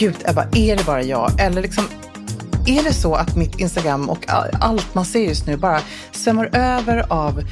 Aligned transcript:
Gud, 0.00 0.16
Ebba, 0.24 0.46
är 0.52 0.76
det 0.76 0.86
bara 0.86 1.02
jag? 1.02 1.40
Eller 1.40 1.62
liksom, 1.62 1.84
är 2.66 2.82
det 2.82 2.94
så 2.94 3.14
att 3.14 3.36
mitt 3.36 3.60
Instagram 3.60 4.10
och 4.10 4.24
allt 4.60 4.94
man 4.94 5.04
ser 5.04 5.20
just 5.20 5.46
nu 5.46 5.56
bara 5.56 5.80
svämmar 6.12 6.50
över 6.52 7.12
av 7.12 7.42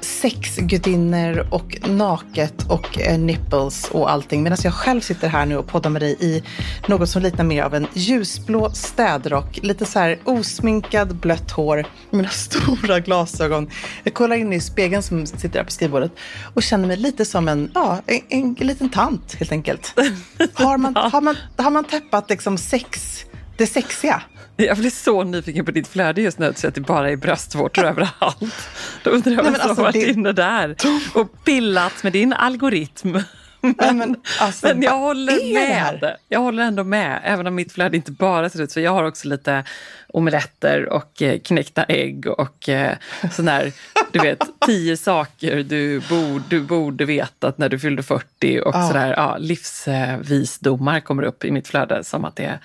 sexgudinnor 0.00 1.46
och 1.50 1.88
naket 1.88 2.70
och 2.70 3.00
eh, 3.00 3.18
nipples 3.18 3.88
och 3.90 4.10
allting. 4.10 4.42
Medan 4.42 4.58
jag 4.64 4.74
själv 4.74 5.00
sitter 5.00 5.28
här 5.28 5.46
nu 5.46 5.56
och 5.56 5.66
poddar 5.66 5.90
med 5.90 6.02
dig 6.02 6.16
i 6.20 6.42
något 6.86 7.08
som 7.08 7.22
liknar 7.22 7.44
mer 7.44 7.62
av 7.62 7.74
en 7.74 7.86
ljusblå 7.94 8.70
städrock. 8.70 9.58
Lite 9.62 9.86
så 9.86 9.98
här 9.98 10.18
osminkad, 10.24 11.16
blött 11.16 11.50
hår, 11.50 11.84
mina 12.10 12.28
stora 12.32 13.00
glasögon. 13.00 13.70
Jag 14.04 14.14
kollar 14.14 14.36
in 14.36 14.52
i 14.52 14.60
spegeln 14.60 15.02
som 15.02 15.26
sitter 15.26 15.48
där 15.48 15.64
på 15.64 15.70
skrivbordet 15.70 16.12
och 16.54 16.62
känner 16.62 16.88
mig 16.88 16.96
lite 16.96 17.24
som 17.24 17.48
en, 17.48 17.70
ja, 17.74 17.98
en, 18.06 18.20
en, 18.28 18.56
en 18.58 18.66
liten 18.66 18.88
tant 18.88 19.34
helt 19.34 19.52
enkelt. 19.52 19.94
Har 20.54 20.78
man, 20.78 20.96
har 20.96 21.20
man, 21.20 21.36
har 21.56 21.70
man 21.70 21.84
täppat 21.84 22.30
liksom 22.30 22.58
sex, 22.58 23.20
det 23.56 23.66
sexiga? 23.66 24.22
Jag 24.66 24.76
blir 24.76 24.90
så 24.90 25.24
nyfiken 25.24 25.64
på 25.64 25.70
ditt 25.70 25.88
flöde 25.88 26.22
just 26.22 26.38
nu 26.38 26.52
så 26.56 26.68
att 26.68 26.74
det 26.74 26.80
bara 26.80 27.10
är 27.10 27.16
bröstvårtor 27.16 27.84
överallt. 27.86 28.68
Då 29.02 29.10
undrar 29.10 29.32
jag 29.32 29.42
vem 29.42 29.54
som 29.54 29.68
alltså, 29.68 29.82
varit 29.82 29.94
det... 29.94 30.10
inne 30.10 30.32
där 30.32 30.76
och 31.14 31.44
pillat 31.44 32.02
med 32.02 32.12
din 32.12 32.32
algoritm. 32.32 33.18
Men, 33.60 33.74
men, 33.98 34.16
alltså, 34.40 34.66
men 34.66 34.82
jag 34.82 34.98
håller 34.98 35.54
med. 35.54 36.16
Jag 36.28 36.40
håller 36.40 36.62
ändå 36.62 36.84
med, 36.84 37.20
även 37.24 37.46
om 37.46 37.54
mitt 37.54 37.72
flöde 37.72 37.96
inte 37.96 38.12
bara 38.12 38.50
ser 38.50 38.62
ut 38.62 38.70
så. 38.70 38.80
Jag 38.80 38.90
har 38.90 39.04
också 39.04 39.28
lite 39.28 39.64
omeletter 40.08 40.92
och 40.92 41.22
eh, 41.22 41.38
knäckta 41.38 41.84
ägg 41.84 42.26
och 42.26 42.68
eh, 42.68 42.96
sån 43.32 43.48
här, 43.48 43.72
du 44.12 44.18
vet, 44.18 44.40
tio 44.66 44.96
saker 44.96 45.62
du, 45.62 46.00
bord, 46.00 46.42
du 46.48 46.60
borde 46.60 47.04
veta 47.04 47.52
när 47.56 47.68
du 47.68 47.78
fyllde 47.78 48.02
40 48.02 48.60
och 48.60 48.74
ah. 48.74 48.88
sådär, 48.88 49.14
ja, 49.16 49.36
livsvisdomar 49.38 51.00
kommer 51.00 51.22
upp 51.22 51.44
i 51.44 51.50
mitt 51.50 51.68
flöde 51.68 52.04
som 52.04 52.24
att 52.24 52.36
det 52.36 52.58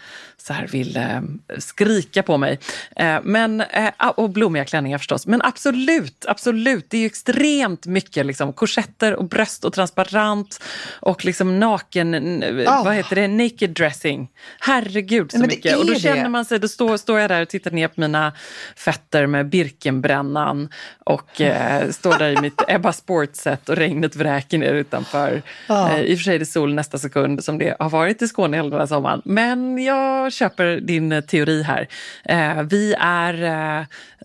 så 0.48 0.54
här 0.54 0.68
vill 0.68 0.98
eh, 0.98 1.22
skrika 1.58 2.24
på 2.24 2.38
mig. 2.38 2.60
Eh, 2.96 3.20
men, 3.24 3.62
eh, 3.62 4.10
och 4.16 4.30
blommiga 4.30 4.66
klänningar 4.66 4.98
förstås. 4.98 5.28
Men 5.28 5.42
absolut, 5.42 6.26
absolut. 6.28 6.86
Det 6.90 6.98
är 6.98 7.02
ju 7.02 7.06
extremt 7.06 7.86
mycket 7.86 8.26
liksom, 8.26 8.54
korsetter 8.54 9.16
och 9.16 9.26
bröst 9.26 9.66
och 9.66 9.74
transparent 9.74 10.64
och 11.00 11.26
liksom 11.26 11.60
naken, 11.60 12.16
oh. 12.44 12.84
vad 12.84 12.96
heter 12.96 13.16
det, 13.16 13.28
naked 13.28 13.70
dressing. 13.70 14.30
Herregud 14.60 15.32
så 15.32 15.40
mycket. 15.40 15.78
Och 15.78 15.86
då 15.86 15.96
känner 15.96 16.30
man 16.30 16.46
sig, 16.46 16.60
då 16.60 16.68
står, 16.68 16.98
står 16.98 17.20
jag 17.20 17.30
där 17.30 17.42
och 17.42 17.50
tittar 17.50 17.72
ner 17.72 17.88
på 17.88 18.02
mina 18.02 18.34
fötter 18.76 19.28
med 19.28 19.50
Birkenbrännan 19.50 20.70
och 21.00 21.42
eh, 21.42 21.90
står 21.90 22.18
där 22.20 22.30
i 22.30 22.42
mitt 22.42 22.62
Ebba 22.68 22.94
Sportset 22.94 23.70
och 23.70 23.76
regnet 23.76 24.16
vräker 24.16 24.58
ner 24.58 24.74
utanför. 24.74 25.42
Oh. 25.70 26.00
I 26.02 26.16
och 26.16 26.18
för 26.18 26.24
sig 26.24 26.36
är 26.36 26.40
det 26.40 26.46
sol 26.46 26.74
nästa 26.74 26.98
sekund 26.98 27.44
som 27.44 27.58
det 27.58 27.76
har 27.80 27.90
varit 27.90 28.22
i 28.22 28.28
Skåne 28.28 28.58
hela 28.58 28.70
den 28.70 28.80
här 28.80 28.88
sommaren. 28.88 29.22
Men 29.26 29.84
jag 29.84 30.31
köper 30.32 30.80
din 30.82 31.12
eh, 31.12 31.22
teori 31.22 31.64
här. 31.64 31.88
Eh, 32.26 32.64
vi 32.64 32.96
är, 33.00 33.44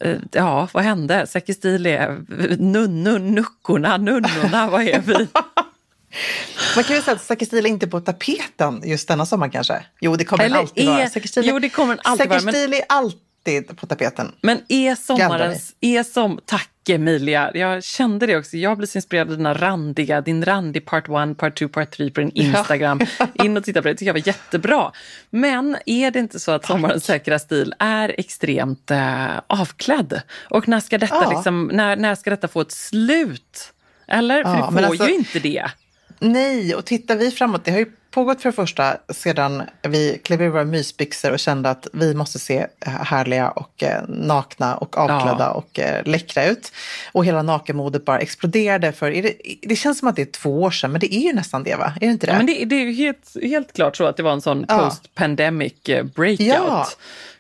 eh, 0.00 0.16
ja 0.32 0.68
vad 0.72 0.84
hände? 0.84 1.26
Säkerstil 1.26 1.86
är 1.86 2.24
nunnun, 2.58 3.34
nuckorna, 3.34 3.96
nunnorna, 3.96 4.70
vad 4.70 4.82
är 4.82 5.00
vi? 5.00 5.28
Man 6.76 6.84
kan 6.84 6.94
väl 6.94 7.02
säga 7.02 7.14
att 7.14 7.22
Säkerstil 7.22 7.66
är 7.66 7.70
inte 7.70 7.86
på 7.86 8.00
tapeten 8.00 8.82
just 8.84 9.08
denna 9.08 9.26
sommar 9.26 9.48
kanske? 9.48 9.84
Jo, 10.00 10.16
det 10.16 10.24
kommer 10.24 10.44
Eller 10.44 10.58
alltid 10.58 10.88
är, 10.88 10.92
vara. 10.92 11.08
Säkerstil, 11.08 11.42
jo, 11.46 11.58
det 11.58 11.68
kommer 11.68 11.98
alltid 12.02 12.28
vara. 12.28 12.40
Men... 12.40 12.54
är 12.54 12.82
alltid 12.88 13.76
på 13.76 13.86
tapeten. 13.86 14.32
Men 14.40 14.60
är 14.68 14.94
sommarens... 14.94 15.74
Är 15.80 16.02
som, 16.02 16.40
tack 16.44 16.70
Emilia, 16.90 17.50
jag 17.54 17.84
kände 17.84 18.26
det 18.26 18.36
också. 18.36 18.56
Jag 18.56 18.78
blir 18.78 18.86
så 18.86 18.98
inspirerad 18.98 19.30
av 19.30 19.36
dina 19.36 19.54
randiga, 19.54 20.20
din 20.20 20.44
randig 20.44 20.84
part 20.84 21.08
1, 21.08 21.38
part 21.38 21.58
2, 21.58 21.68
part 21.68 21.90
3 21.90 22.10
på 22.10 22.20
din 22.20 22.30
Instagram. 22.30 23.00
Ja. 23.18 23.26
In 23.44 23.56
och 23.56 23.64
titta 23.64 23.82
på 23.82 23.88
det, 23.88 23.94
det 23.94 23.98
tycker 23.98 24.08
jag 24.08 24.14
var 24.14 24.26
jättebra. 24.26 24.92
Men 25.30 25.76
är 25.86 26.10
det 26.10 26.18
inte 26.18 26.40
så 26.40 26.52
att 26.52 26.66
sommarens 26.66 27.04
säkra 27.04 27.38
stil 27.38 27.74
är 27.78 28.14
extremt 28.18 28.90
äh, 28.90 29.26
avklädd? 29.46 30.20
Och 30.50 30.68
när 30.68 30.80
ska, 30.80 30.98
detta 30.98 31.22
ja. 31.22 31.30
liksom, 31.30 31.70
när, 31.72 31.96
när 31.96 32.14
ska 32.14 32.30
detta 32.30 32.48
få 32.48 32.60
ett 32.60 32.72
slut? 32.72 33.72
Eller? 34.06 34.44
För 34.44 34.50
ja, 34.50 34.70
det 34.70 34.82
får 34.82 34.88
alltså, 34.88 35.08
ju 35.08 35.14
inte 35.14 35.38
det. 35.38 35.70
Nej, 36.18 36.74
och 36.74 36.84
tittar 36.84 37.16
vi 37.16 37.30
framåt, 37.30 37.64
det 37.64 37.70
har 37.70 37.78
ju 37.78 37.92
pågått 38.16 38.42
för 38.42 38.48
det 38.48 38.56
första 38.56 38.96
sedan 39.08 39.62
vi 39.82 40.20
klev 40.24 40.42
ur 40.42 40.48
våra 40.48 40.64
mysbyxor 40.64 41.32
och 41.32 41.38
kände 41.38 41.70
att 41.70 41.88
vi 41.92 42.14
måste 42.14 42.38
se 42.38 42.66
härliga 42.80 43.50
och 43.50 43.82
eh, 43.82 44.02
nakna 44.08 44.76
och 44.76 44.98
avklädda 44.98 45.44
ja. 45.44 45.50
och 45.50 45.78
eh, 45.78 46.04
läckra 46.04 46.46
ut. 46.46 46.72
Och 47.12 47.24
hela 47.24 47.42
nakenmodet 47.42 48.04
bara 48.04 48.18
exploderade 48.18 48.92
för, 48.92 49.10
det, 49.10 49.34
det, 49.62 49.76
känns 49.76 49.98
som 49.98 50.08
att 50.08 50.16
det 50.16 50.22
är 50.22 50.26
två 50.26 50.62
år 50.62 50.70
sedan, 50.70 50.92
men 50.92 51.00
det 51.00 51.14
är 51.14 51.20
ju 51.20 51.32
nästan 51.32 51.62
det 51.62 51.74
va? 51.74 51.92
Är 51.96 52.06
det 52.06 52.12
inte 52.12 52.26
det? 52.26 52.32
Ja, 52.32 52.36
men 52.36 52.46
det, 52.46 52.64
det 52.64 52.76
är 52.76 52.92
helt, 52.92 53.36
helt 53.42 53.72
klart 53.72 53.96
så 53.96 54.06
att 54.06 54.16
det 54.16 54.22
var 54.22 54.32
en 54.32 54.40
sån 54.40 54.64
ja. 54.68 54.78
post-pandemic 54.78 55.88
eh, 55.88 56.04
breakout. 56.04 56.46
Ja. 56.46 56.86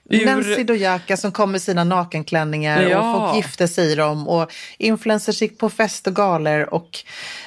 Ur... 0.08 0.26
Nancy 0.26 0.64
Dojaka 0.64 1.16
som 1.16 1.32
kom 1.32 1.52
med 1.52 1.62
sina 1.62 1.84
nakenklänningar 1.84 2.82
ja. 2.82 2.98
och 2.98 3.20
folk 3.20 3.36
gifte 3.36 3.68
sig 3.68 3.92
i 3.92 3.94
dem 3.94 4.28
och 4.28 4.52
influencers 4.78 5.42
gick 5.42 5.58
på 5.58 5.70
fest 5.70 6.06
och 6.06 6.14
galer 6.14 6.74
och 6.74 6.98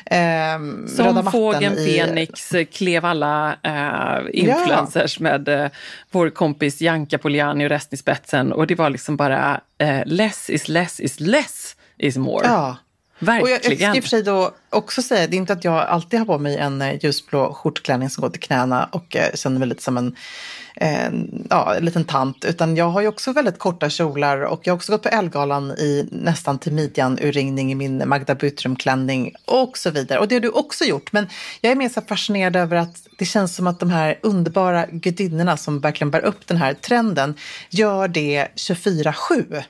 eh, 0.06 0.60
Som 0.96 1.32
fågeln 1.32 1.78
i... 1.78 1.98
Fenix 2.00 2.52
klev 2.72 3.06
alla 3.06 3.56
eh, 3.64 4.42
influencers 4.42 5.20
ja. 5.20 5.24
med 5.24 5.48
eh, 5.48 5.70
vår 6.12 6.30
kompis 6.30 6.82
Janka 6.82 7.18
Poliani 7.18 7.66
och 7.66 7.70
resten 7.70 7.96
i 7.96 7.98
spetsen 7.98 8.54
och 8.54 8.68
det 8.68 8.76
var 8.76 8.90
liksom 8.90 9.18
bara 9.18 9.62
eh, 9.78 10.02
less 10.06 10.50
is 10.50 10.68
less 10.68 11.00
is 11.00 11.20
less 11.20 11.76
is 11.98 12.18
more. 12.18 12.48
Ja. 12.48 12.78
Verkligen. 13.20 13.44
Och 13.44 13.50
jag, 13.50 13.72
jag 13.72 13.80
ska 13.80 13.98
i 13.98 14.00
och 14.00 14.04
för 14.04 14.10
sig 14.10 14.24
då 14.24 14.52
också 14.70 15.02
säga, 15.02 15.28
det 15.28 15.36
är 15.36 15.38
inte 15.38 15.54
att 15.54 15.64
jag 15.64 15.76
alltid 15.76 16.20
har 16.20 16.26
på 16.26 16.38
mig 16.38 16.58
en 16.58 16.82
eh, 16.82 17.04
ljusblå 17.04 17.54
skjortklänning 17.54 18.10
som 18.10 18.22
går 18.22 18.30
till 18.30 18.42
knäna 18.42 18.90
och 18.92 19.16
eh, 19.16 19.34
känner 19.34 19.60
mig 19.60 19.68
lite 19.68 19.84
som 19.84 19.98
en 19.98 20.16
eh, 20.76 21.10
ja, 21.50 21.76
en 21.76 21.86
liten 21.86 22.04
tant. 22.04 22.46
Utan 22.46 22.76
jag 22.76 22.90
har 22.90 23.02
ju 23.02 23.08
också 23.08 23.32
väldigt 23.32 23.60
korta 23.60 23.90
kjolar 23.90 24.42
och 24.42 24.60
jag 24.64 24.74
har 24.74 24.76
också 24.76 24.92
gått 24.92 25.04
på 25.04 25.10
Elgalan 25.10 25.72
i 25.72 26.10
nästan 26.12 26.60
till 26.60 26.74
midjan-urringning 26.74 27.72
i 27.72 27.76
min 27.76 28.04
Magda 28.06 28.36
Butrum-klänning 28.36 29.34
och 29.46 29.78
så 29.78 29.90
vidare. 29.90 30.20
Och 30.20 30.28
det 30.28 30.36
har 30.36 30.40
du 30.40 30.50
också 30.50 30.84
gjort. 30.84 31.12
Men 31.12 31.28
jag 31.62 31.72
är 31.72 31.76
mer 31.76 31.90
så 31.90 32.02
fascinerad 32.02 32.56
över 32.56 32.78
att 32.78 33.08
det 33.18 33.26
känns 33.26 33.56
som 33.56 33.68
att 33.68 33.80
de 33.80 33.90
här 33.90 34.20
underbara 34.22 34.86
gudinnorna 34.92 35.58
som 35.58 35.80
verkligen 35.80 36.12
bär 36.12 36.26
upp 36.26 36.48
den 36.48 36.58
här 36.58 36.74
trenden 36.74 37.36
gör 37.70 38.08
det 38.08 38.48
24-7. 38.56 39.64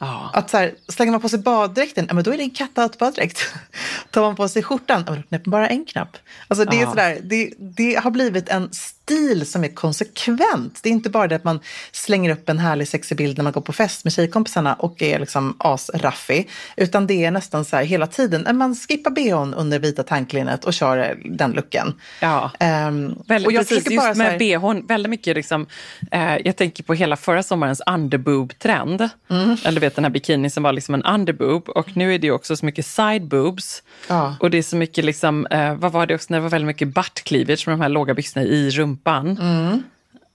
Ja. 0.00 0.30
Att 0.32 0.50
så 0.50 0.56
här, 0.56 0.74
slänger 0.88 1.12
man 1.12 1.20
på 1.20 1.28
sig 1.28 1.38
baddräkten, 1.38 2.06
ja, 2.08 2.14
men 2.14 2.24
då 2.24 2.32
är 2.32 2.36
det 2.36 2.42
en 2.42 2.50
cat-out-baddräkt. 2.50 3.38
Tar 4.10 4.22
man 4.22 4.36
på 4.36 4.48
sig 4.48 4.62
skjortan, 4.62 5.04
ja, 5.06 5.14
då 5.14 5.22
knäpper 5.22 5.50
man 5.50 5.60
bara 5.60 5.68
en 5.68 5.84
knapp. 5.84 6.16
Alltså 6.48 6.64
det, 6.64 6.76
är 6.76 6.80
ja. 6.80 6.88
sådär, 6.90 7.18
det, 7.22 7.52
det 7.58 7.94
har 7.94 8.10
blivit 8.10 8.48
en 8.48 8.70
stil 9.10 9.46
som 9.46 9.64
är 9.64 9.68
konsekvent. 9.68 10.82
Det 10.82 10.88
är 10.88 10.90
inte 10.90 11.10
bara 11.10 11.26
det 11.26 11.36
att 11.36 11.44
man 11.44 11.60
slänger 11.92 12.30
upp 12.30 12.48
en 12.48 12.58
härlig 12.58 12.88
sexig 12.88 13.16
bild 13.16 13.36
när 13.36 13.44
man 13.44 13.52
går 13.52 13.60
på 13.60 13.72
fest 13.72 14.04
med 14.04 14.12
tjejkompisarna 14.12 14.74
och 14.74 15.02
är 15.02 15.18
liksom 15.18 15.56
asraffig. 15.58 16.50
Utan 16.76 17.06
det 17.06 17.24
är 17.24 17.30
nästan 17.30 17.64
så 17.64 17.76
här 17.76 17.84
hela 17.84 18.06
tiden, 18.06 18.56
man 18.56 18.74
skippar 18.74 19.10
bhn 19.10 19.54
under 19.54 19.78
vita 19.78 20.02
tanklinnet 20.02 20.64
och 20.64 20.74
kör 20.74 21.18
den 21.24 21.52
looken. 21.52 21.94
Ja, 22.20 22.50
um, 22.60 23.22
väldigt, 23.26 23.46
och 23.46 23.52
jag 23.52 23.68
precis. 23.68 23.90
Just 23.90 24.16
med 24.16 24.26
här... 24.26 24.38
bhn, 24.38 24.86
väldigt 24.86 25.10
mycket 25.10 25.36
liksom, 25.36 25.66
eh, 26.10 26.36
jag 26.44 26.56
tänker 26.56 26.82
på 26.82 26.94
hela 26.94 27.16
förra 27.16 27.42
sommarens 27.42 27.82
underboob-trend. 27.86 29.08
Mm. 29.30 29.56
Eller 29.64 29.80
vet 29.80 29.94
den 29.94 30.04
här 30.04 30.10
bikini 30.10 30.50
som 30.50 30.62
var 30.62 30.72
liksom 30.72 30.94
en 30.94 31.02
underboob 31.02 31.68
och 31.68 31.96
nu 31.96 32.14
är 32.14 32.18
det 32.18 32.30
också 32.30 32.56
så 32.56 32.66
mycket 32.66 32.86
side 32.86 33.28
boobs. 33.28 33.82
Ja. 34.08 34.36
Och 34.40 34.50
det 34.50 34.58
är 34.58 34.62
så 34.62 34.76
mycket 34.76 35.04
liksom, 35.04 35.46
eh, 35.46 35.74
vad 35.74 35.92
var 35.92 36.06
det 36.06 36.14
också, 36.14 36.26
när 36.28 36.38
det 36.38 36.42
var 36.42 36.50
väldigt 36.50 36.66
mycket 36.66 36.88
butt 36.88 37.22
cleavage 37.24 37.68
med 37.68 37.72
de 37.72 37.80
här 37.80 37.88
låga 37.88 38.14
byxorna 38.14 38.46
i 38.46 38.70
rumpan. 38.70 38.99
Mm. 39.06 39.82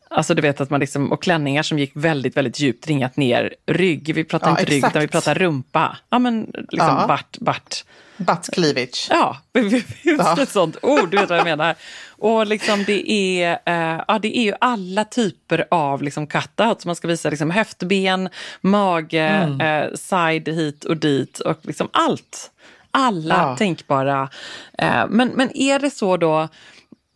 Alltså 0.10 0.34
du 0.34 0.42
vet 0.42 0.62
att 0.62 0.70
man 0.70 0.80
liksom, 0.80 1.12
och 1.12 1.24
klänningar 1.24 1.64
som 1.64 1.80
gick 1.80 1.92
väldigt, 1.94 2.38
väldigt 2.38 2.60
djupt 2.60 2.88
ringat 2.88 3.18
ner 3.18 3.56
rygg. 3.66 4.16
Vi 4.16 4.24
pratar 4.24 4.48
ja, 4.48 4.60
inte 4.60 4.72
rygg 4.72 4.86
utan 4.86 5.02
vi 5.02 5.08
pratar 5.08 5.36
rumpa. 5.36 5.98
Ja 6.10 6.20
men 6.20 6.52
liksom 6.54 6.98
ja. 7.00 7.08
bart, 7.08 7.38
bart. 7.40 7.84
Butt 8.18 8.50
cleavage. 8.52 9.08
Ja, 9.10 9.38
just 9.54 9.86
ja. 10.04 10.42
ett 10.42 10.50
sånt 10.50 10.78
ord, 10.82 11.12
du 11.12 11.18
vet 11.18 11.30
vad 11.30 11.40
jag 11.40 11.46
menar. 11.46 11.76
Och 12.10 12.48
liksom 12.48 12.84
det 12.84 13.12
är, 13.12 13.60
eh, 13.66 14.04
ja, 14.08 14.20
det 14.20 14.38
är 14.38 14.44
ju 14.44 14.54
alla 14.62 15.06
typer 15.06 15.68
av 15.72 16.04
liksom 16.04 16.28
cutouts. 16.28 16.86
Man 16.86 16.96
ska 16.96 17.08
visa 17.08 17.30
liksom 17.30 17.52
höftben, 17.52 18.30
mage, 18.62 19.28
mm. 19.28 19.62
eh, 19.62 19.94
side 19.96 20.48
hit 20.48 20.86
och 20.86 20.98
dit 20.98 21.40
och 21.40 21.60
liksom 21.62 21.90
allt. 21.94 22.52
Alla 22.92 23.36
ja. 23.36 23.58
tänkbara. 23.58 24.30
Eh, 24.78 25.06
men, 25.10 25.28
men 25.28 25.58
är 25.58 25.80
det 25.80 25.90
så 25.90 26.18
då 26.18 26.48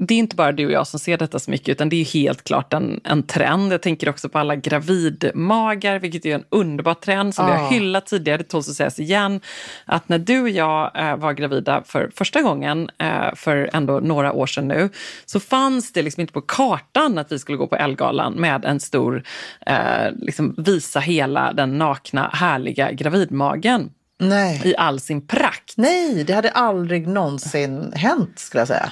det 0.02 0.14
är 0.14 0.18
inte 0.18 0.36
bara 0.36 0.52
du 0.52 0.66
och 0.66 0.72
jag 0.72 0.88
som 0.88 1.00
ser 1.00 1.18
detta 1.18 1.40
så 1.40 1.52
mycket, 1.52 1.70
utan 1.70 1.90
det 1.90 1.96
är 1.96 2.06
helt 2.06 2.44
klart 2.44 2.74
en, 2.74 3.02
en 3.04 3.24
trend. 3.24 3.74
Jag 3.74 3.82
tänker 3.82 4.10
också 4.10 4.30
på 4.30 4.40
alla 4.40 4.56
gravidmagar, 4.56 6.00
vilket 6.00 6.26
är 6.26 6.36
en 6.36 6.44
underbar 6.50 6.94
trend 6.94 7.36
som 7.36 7.46
oh. 7.46 7.52
vi 7.52 7.58
har 7.58 7.66
ah. 7.66 7.70
hyllat 7.70 8.06
tidigare. 8.06 8.38
Det 8.38 8.44
tåls 8.44 8.70
att 8.70 8.76
sägas 8.76 9.00
igen, 9.00 9.42
att 9.86 10.10
när 10.10 10.18
du 10.18 10.42
och 10.42 10.50
jag 10.50 10.92
eh, 10.96 11.16
var 11.16 11.34
gravida 11.34 11.84
för 11.86 12.12
första 12.16 12.42
gången, 12.42 12.90
eh, 12.98 13.36
för 13.36 13.70
ändå 13.74 14.00
några 14.00 14.34
år 14.34 14.46
sedan 14.48 14.68
nu, 14.68 14.90
så 15.26 15.40
fanns 15.40 15.94
det 15.94 16.02
liksom 16.02 16.22
inte 16.22 16.34
på 16.34 16.42
kartan 16.42 17.18
att 17.18 17.32
vi 17.32 17.40
skulle 17.40 17.58
gå 17.58 17.68
på 17.68 17.76
Elgalan 17.76 18.34
med 18.34 18.66
en 18.66 18.80
stor, 18.80 19.24
eh, 19.66 20.12
liksom 20.16 20.56
visa 20.58 21.00
hela 21.00 21.54
den 21.54 21.78
nakna, 21.78 22.30
härliga 22.34 22.92
gravidmagen. 22.92 23.90
Nej. 24.20 24.62
I 24.66 24.76
all 24.76 25.00
sin 25.00 25.28
prakt. 25.28 25.74
Nej, 25.78 26.24
det 26.24 26.34
hade 26.34 26.52
aldrig 26.52 27.08
någonsin 27.08 27.94
hänt 27.96 28.40
skulle 28.40 28.62
jag 28.62 28.68
säga. 28.68 28.92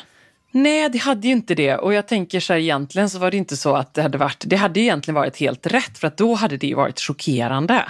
Nej, 0.58 0.90
det 0.90 0.98
hade 0.98 1.28
ju 1.28 1.34
inte 1.34 1.56
det. 1.56 1.76
Och 1.76 1.94
jag 1.94 2.08
tänker 2.08 2.40
så 2.40 2.54
här, 2.54 2.60
egentligen 2.60 3.10
så 3.10 3.20
var 3.20 3.32
det 3.32 3.38
inte 3.38 3.58
så 3.58 3.76
att 3.76 3.94
det 3.94 4.02
hade 4.02 4.18
varit, 4.18 4.44
det 4.48 4.56
hade 4.56 4.80
egentligen 4.80 5.16
varit 5.16 5.38
helt 5.38 5.68
rätt 5.68 5.98
för 5.98 6.08
att 6.08 6.18
då 6.18 6.34
hade 6.34 6.58
det 6.58 6.68
ju 6.68 6.76
varit 6.76 7.00
chockerande. 7.00 7.86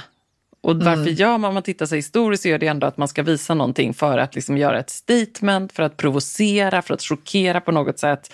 Och 0.68 0.76
varför 0.76 1.02
mm. 1.02 1.14
gör 1.14 1.38
man, 1.38 1.48
om 1.48 1.54
man 1.54 1.64
tittar 1.64 1.86
sig 1.86 1.98
historiskt, 1.98 2.44
så 2.44 2.50
är 2.50 2.60
det 2.60 2.68
ändå 2.68 2.88
att 2.88 2.98
man 2.98 3.08
ska 3.08 3.24
visa 3.24 3.54
någonting 3.54 3.94
för 3.94 4.18
att 4.18 4.36
liksom 4.36 4.58
göra 4.58 4.80
ett 4.80 4.90
statement, 4.90 5.74
för 5.74 5.84
att 5.84 5.98
provocera, 5.98 6.82
för 6.82 6.94
att 6.94 7.02
chockera 7.02 7.62
på 7.62 7.72
något 7.72 8.00
sätt. 8.00 8.34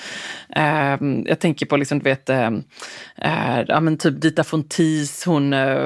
Eh, 0.55 0.97
jag 1.25 1.39
tänker 1.39 1.65
på, 1.65 1.77
liksom, 1.77 1.99
du 1.99 2.03
vet, 2.03 2.29
eh, 2.29 2.49
ja, 3.67 3.79
men 3.79 3.97
typ 3.97 4.21
Dita 4.21 4.43
Fontis, 4.43 5.25
hon 5.25 5.53
eh, 5.53 5.77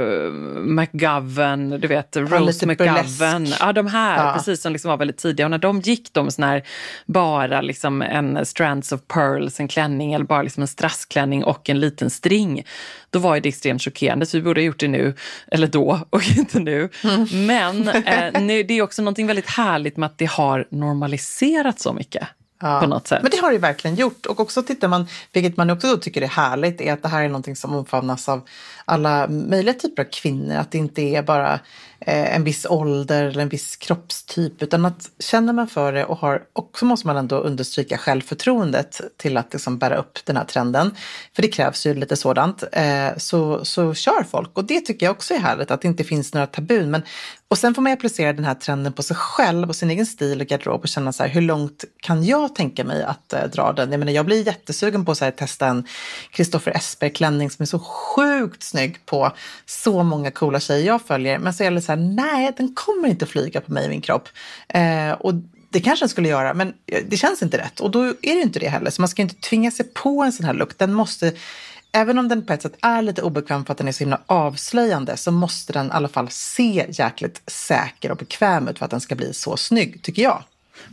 McGovern, 0.60 1.70
du 1.70 1.88
vet, 1.88 2.18
Rose 2.18 2.66
ja, 2.66 2.68
McGovern. 2.68 3.48
Ja, 3.60 3.74
de 3.74 3.88
här, 3.88 4.26
ja. 4.26 4.34
precis, 4.34 4.62
som 4.62 4.74
liksom 4.74 4.90
var 4.90 4.98
väldigt 4.98 5.18
tidiga. 5.18 5.46
Och 5.46 5.52
när 5.52 5.58
de 5.58 5.80
gick, 5.80 6.14
de 6.14 6.32
sån 6.32 6.44
här, 6.44 6.64
bara 7.06 7.62
liksom 7.62 8.02
en 8.02 8.46
strands 8.46 8.92
of 8.92 9.02
pearls, 9.08 9.60
en 9.60 9.68
klänning 9.68 10.14
eller 10.14 10.26
bara 10.26 10.42
liksom 10.42 10.62
en 10.62 10.68
strassklänning 10.68 11.44
och 11.44 11.70
en 11.70 11.80
liten 11.80 12.10
string, 12.10 12.64
då 13.10 13.20
var 13.20 13.40
det 13.40 13.50
extremt 13.50 13.82
chockerande. 13.82 14.26
Så 14.26 14.38
vi 14.38 14.44
borde 14.44 14.62
ha 14.62 14.66
gjort 14.66 14.80
det 14.80 14.88
nu, 14.88 15.16
eller 15.48 15.68
då, 15.68 16.00
och 16.10 16.24
inte 16.38 16.60
nu. 16.60 16.90
Mm. 17.04 17.46
Men 17.46 17.88
eh, 17.88 18.42
nu, 18.42 18.64
det 18.64 18.74
är 18.74 18.82
också 18.82 19.02
något 19.02 19.20
väldigt 19.20 19.50
härligt 19.50 19.98
med 19.98 20.08
att 20.08 20.18
det 20.18 20.26
har 20.26 20.68
normaliserats 20.72 21.84
så 21.84 21.94
mycket. 21.94 22.28
Ja. 22.62 22.80
På 22.80 22.88
något 22.88 23.08
sätt. 23.08 23.22
Men 23.22 23.32
det 23.32 23.38
har 23.38 23.52
det 23.52 23.58
verkligen 23.58 23.96
gjort. 23.96 24.26
Och 24.26 24.40
också 24.40 24.64
tittar 24.64 24.88
man, 24.88 25.08
vilket 25.34 25.58
man 25.58 25.70
också 25.70 25.98
tycker 25.98 26.22
är 26.22 26.28
härligt, 26.28 26.82
är 26.82 26.94
att 26.94 27.04
det 27.04 27.10
här 27.10 27.24
är 27.24 27.28
någonting 27.28 27.56
som 27.56 27.76
omfamnas 27.76 28.30
av 28.30 28.48
alla 28.88 29.28
möjliga 29.28 29.74
typer 29.74 30.04
av 30.04 30.08
kvinnor. 30.12 30.56
Att 30.56 30.72
det 30.72 30.78
inte 30.78 31.02
är 31.02 31.24
bara 31.24 31.60
eh, 32.00 32.36
en 32.36 32.44
viss 32.44 32.66
ålder 32.70 33.24
eller 33.24 33.42
en 33.42 33.50
viss 33.50 33.76
kroppstyp. 33.76 34.64
Utan 34.64 34.86
att 34.86 35.10
känner 35.20 35.54
man 35.54 35.68
för 35.68 35.94
det 35.94 36.06
och 36.06 36.18
har, 36.18 36.44
också 36.54 36.86
måste 36.86 37.08
man 37.08 37.18
ändå 37.18 37.36
understryka 37.36 37.98
självförtroendet 37.98 39.02
till 39.18 39.38
att 39.38 39.54
liksom 39.54 39.78
bära 39.78 39.96
upp 39.96 40.26
den 40.26 40.38
här 40.38 40.46
trenden. 40.46 40.96
För 41.36 41.42
det 41.42 41.48
krävs 41.48 41.86
ju 41.86 41.94
lite 41.94 42.16
sådant. 42.16 42.64
Eh, 42.72 43.18
så, 43.18 43.66
så 43.66 43.94
kör 43.94 44.24
folk. 44.24 44.58
Och 44.58 44.66
det 44.66 44.82
tycker 44.82 45.06
jag 45.06 45.16
också 45.16 45.34
är 45.34 45.40
härligt, 45.40 45.72
att 45.72 45.82
det 45.82 45.88
inte 45.88 46.04
finns 46.04 46.34
några 46.34 46.48
tabun. 46.48 46.92
Men, 46.92 47.02
och 47.48 47.58
sen 47.58 47.76
får 47.76 47.82
man 47.82 47.94
applicera 47.94 48.34
den 48.34 48.46
här 48.46 48.56
trenden 48.56 48.94
på 48.94 49.04
sig 49.04 49.16
själv 49.16 49.70
och 49.70 49.76
sin 49.76 49.92
egen 49.92 50.06
stil 50.06 50.42
och 50.42 50.48
garderob 50.48 50.82
och 50.82 50.88
känna 50.88 51.14
så 51.14 51.24
här, 51.24 51.30
hur 51.30 51.42
långt 51.42 51.86
kan 52.02 52.24
jag 52.24 52.56
tänka 52.56 52.84
mig 52.84 53.04
att 53.04 53.34
eh, 53.34 53.44
dra 53.54 53.74
den? 53.74 53.92
Jag 53.92 54.00
menar, 54.00 54.12
jag 54.12 54.26
blir 54.26 54.48
jättesugen 54.48 55.06
på 55.06 55.12
att 55.12 55.38
testa 55.38 55.68
en 55.68 55.88
Kristoffer 56.32 56.72
Esper-klänning 56.72 57.50
som 57.50 57.64
är 57.64 57.68
så 57.68 57.80
sjukt 57.80 58.64
snygg 58.64 58.77
på 59.06 59.32
så 59.66 60.04
många 60.04 60.32
coola 60.32 60.60
tjejer 60.60 60.88
jag 60.88 61.02
följer. 61.02 61.40
Men 61.40 61.54
så 61.54 61.64
är 61.64 61.72
det 61.72 61.82
så 61.82 61.92
här, 61.92 62.00
nej, 62.00 62.54
den 62.58 62.74
kommer 62.76 63.08
inte 63.08 63.26
flyga 63.26 63.62
på 63.62 63.72
mig 63.72 63.86
i 63.86 63.90
min 63.90 64.02
kropp. 64.02 64.30
Eh, 64.68 65.12
och 65.12 65.34
det 65.70 65.82
kanske 65.82 66.04
den 66.04 66.10
skulle 66.10 66.30
göra, 66.30 66.54
men 66.54 66.74
eh, 66.86 67.04
det 67.08 67.18
känns 67.18 67.42
inte 67.42 67.58
rätt. 67.58 67.80
Och 67.80 67.92
då 67.92 68.04
är 68.04 68.36
det 68.36 68.42
inte 68.42 68.60
det 68.60 68.70
heller. 68.70 68.92
Så 68.92 69.02
man 69.02 69.10
ska 69.10 69.22
inte 69.22 69.36
tvinga 69.36 69.72
sig 69.72 69.86
på 69.86 70.24
en 70.24 70.32
sån 70.32 70.46
här 70.46 70.54
look. 70.54 70.78
Den 70.78 70.94
måste, 70.94 71.34
även 71.92 72.18
om 72.18 72.28
den 72.28 72.46
på 72.46 72.54
ett 72.54 72.62
sätt 72.62 72.78
är 72.82 73.02
lite 73.02 73.22
obekväm 73.22 73.66
för 73.66 73.72
att 73.72 73.78
den 73.78 73.88
är 73.88 73.92
så 73.92 74.00
himla 74.00 74.22
avslöjande, 74.26 75.18
så 75.18 75.32
måste 75.32 75.74
den 75.74 75.88
i 75.88 75.92
alla 75.92 76.08
fall 76.08 76.30
se 76.30 76.86
jäkligt 76.90 77.42
säker 77.48 78.12
och 78.12 78.18
bekväm 78.18 78.68
ut 78.68 78.78
för 78.78 78.86
att 78.86 78.92
den 78.92 79.02
ska 79.02 79.16
bli 79.16 79.34
så 79.34 79.58
snygg, 79.58 80.02
tycker 80.02 80.22
jag. 80.22 80.44